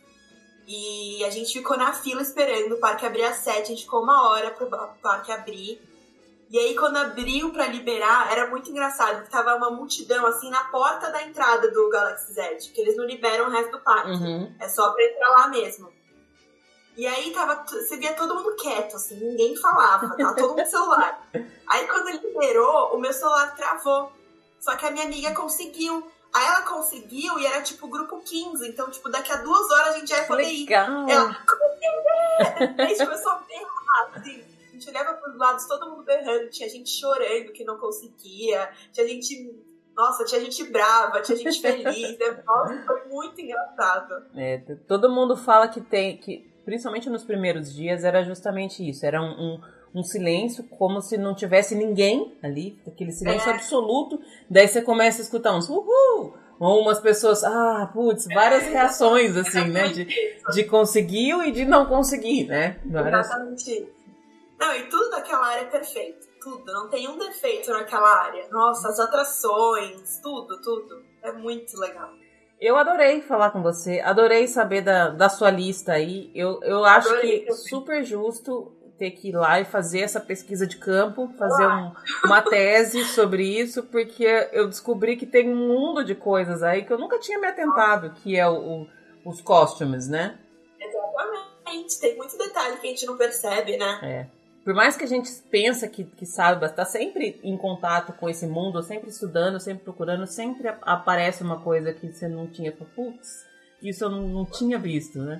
[0.67, 3.63] E a gente ficou na fila esperando o parque abrir às sete.
[3.63, 4.67] A gente ficou uma hora pro
[5.01, 5.79] parque abrir.
[6.49, 10.63] E aí, quando abriu para liberar, era muito engraçado, porque tava uma multidão, assim, na
[10.65, 14.11] porta da entrada do Galaxy Z, que eles não liberam o resto do parque.
[14.11, 14.55] Uhum.
[14.59, 15.91] É só pra entrar lá mesmo.
[16.97, 20.65] E aí tava, você via todo mundo quieto, assim, ninguém falava, tava todo mundo no
[20.65, 21.29] celular.
[21.67, 24.11] Aí quando ele liberou, o meu celular travou.
[24.59, 26.09] Só que a minha amiga conseguiu.
[26.33, 28.67] Aí ela conseguiu e era tipo grupo 15.
[28.67, 30.71] Então, tipo, daqui a duas horas a gente já ia poder ir.
[30.71, 31.63] Ela, como
[32.77, 34.43] Aí a gente começou a berrar, assim.
[34.67, 36.49] A gente olhava pros lados, todo mundo berrando.
[36.49, 38.69] Tinha gente chorando que não conseguia.
[38.91, 39.65] Tinha gente
[39.95, 42.19] nossa, tinha gente brava, tinha gente feliz.
[42.19, 42.43] Né?
[42.45, 44.25] Nossa, foi muito engraçado.
[44.35, 46.17] É, todo mundo fala que tem.
[46.17, 49.05] que Principalmente nos primeiros dias, era justamente isso.
[49.05, 49.59] Era um, um
[49.95, 53.53] um silêncio, como se não tivesse ninguém ali, aquele silêncio é.
[53.53, 54.19] absoluto.
[54.49, 58.71] Daí você começa a escutar uns uhul, ou umas pessoas, ah, putz, várias é.
[58.71, 59.87] reações, assim, né?
[59.87, 60.05] De,
[60.53, 62.77] de conseguiu e de não conseguir, né?
[62.85, 63.25] Várias...
[63.25, 63.89] Exatamente.
[64.59, 66.27] Não, e tudo daquela área é perfeito.
[66.41, 66.65] Tudo.
[66.73, 68.47] Não tem um defeito naquela área.
[68.51, 71.03] Nossa, as atrações, tudo, tudo.
[71.23, 72.11] É muito legal.
[72.65, 76.31] Eu adorei falar com você, adorei saber da, da sua lista aí.
[76.33, 80.65] Eu, eu acho adorei, que super justo ter que ir lá e fazer essa pesquisa
[80.65, 81.91] de campo, fazer um,
[82.23, 86.91] uma tese sobre isso, porque eu descobri que tem um mundo de coisas aí que
[86.91, 88.87] eu nunca tinha me atentado, que é o, o
[89.25, 90.39] os costumes, né?
[90.79, 93.99] Exatamente, tem muito detalhe que a gente não percebe, né?
[94.01, 94.27] É.
[94.65, 98.47] Por mais que a gente pensa que, que sabe, está sempre em contato com esse
[98.47, 102.71] mundo, sempre estudando, sempre procurando, sempre aparece uma coisa que você não tinha.
[102.71, 103.45] Putz,
[103.79, 105.39] isso eu não, não tinha visto, né?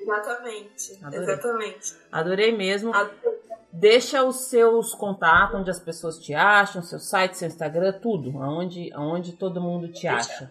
[0.00, 0.98] Exatamente.
[1.04, 1.22] Adorei.
[1.22, 1.94] Exatamente.
[2.10, 2.94] Adorei mesmo.
[2.94, 3.38] Adorei.
[3.70, 8.42] Deixa os seus contatos, onde as pessoas te acham, seu site, seu Instagram, tudo.
[8.42, 10.50] Aonde, aonde todo mundo te acha.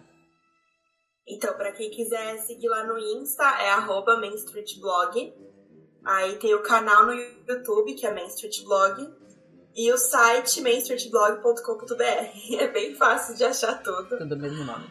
[1.26, 5.34] Então, para quem quiser seguir lá no Insta, é arroba Main Street Blog.
[6.08, 9.06] Aí tem o canal no YouTube, que é Main Street Blog.
[9.76, 11.98] E o site mainstreetblog.com.br.
[12.58, 14.16] É bem fácil de achar tudo.
[14.16, 14.90] Tudo mesmo nome.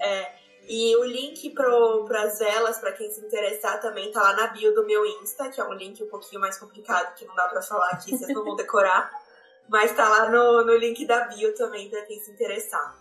[0.00, 0.32] É.
[0.68, 4.74] E o link para as velas, para quem se interessar, também tá lá na bio
[4.74, 7.62] do meu Insta, que é um link um pouquinho mais complicado, que não dá para
[7.62, 9.12] falar aqui, vocês não vão decorar.
[9.70, 12.96] Mas tá lá no, no link da bio também, para quem se interessar.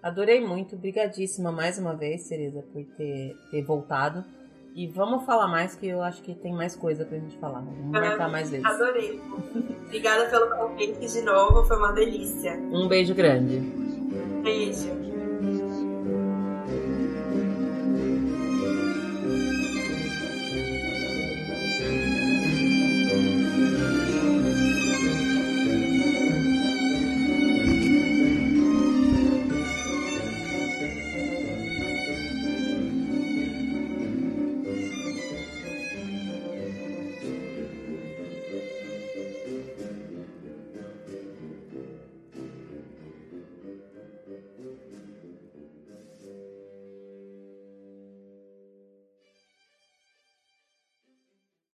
[0.00, 4.24] Adorei muito, brigadíssima mais uma vez, Tereza, por ter, ter voltado.
[4.74, 7.60] E vamos falar mais, que eu acho que tem mais coisa pra gente falar.
[7.60, 8.64] Vamos marcar mais vezes.
[8.64, 9.20] Adorei.
[9.86, 12.52] Obrigada pelo convite de novo, foi uma delícia.
[12.70, 13.58] Um beijo grande.
[14.42, 15.09] Beijo.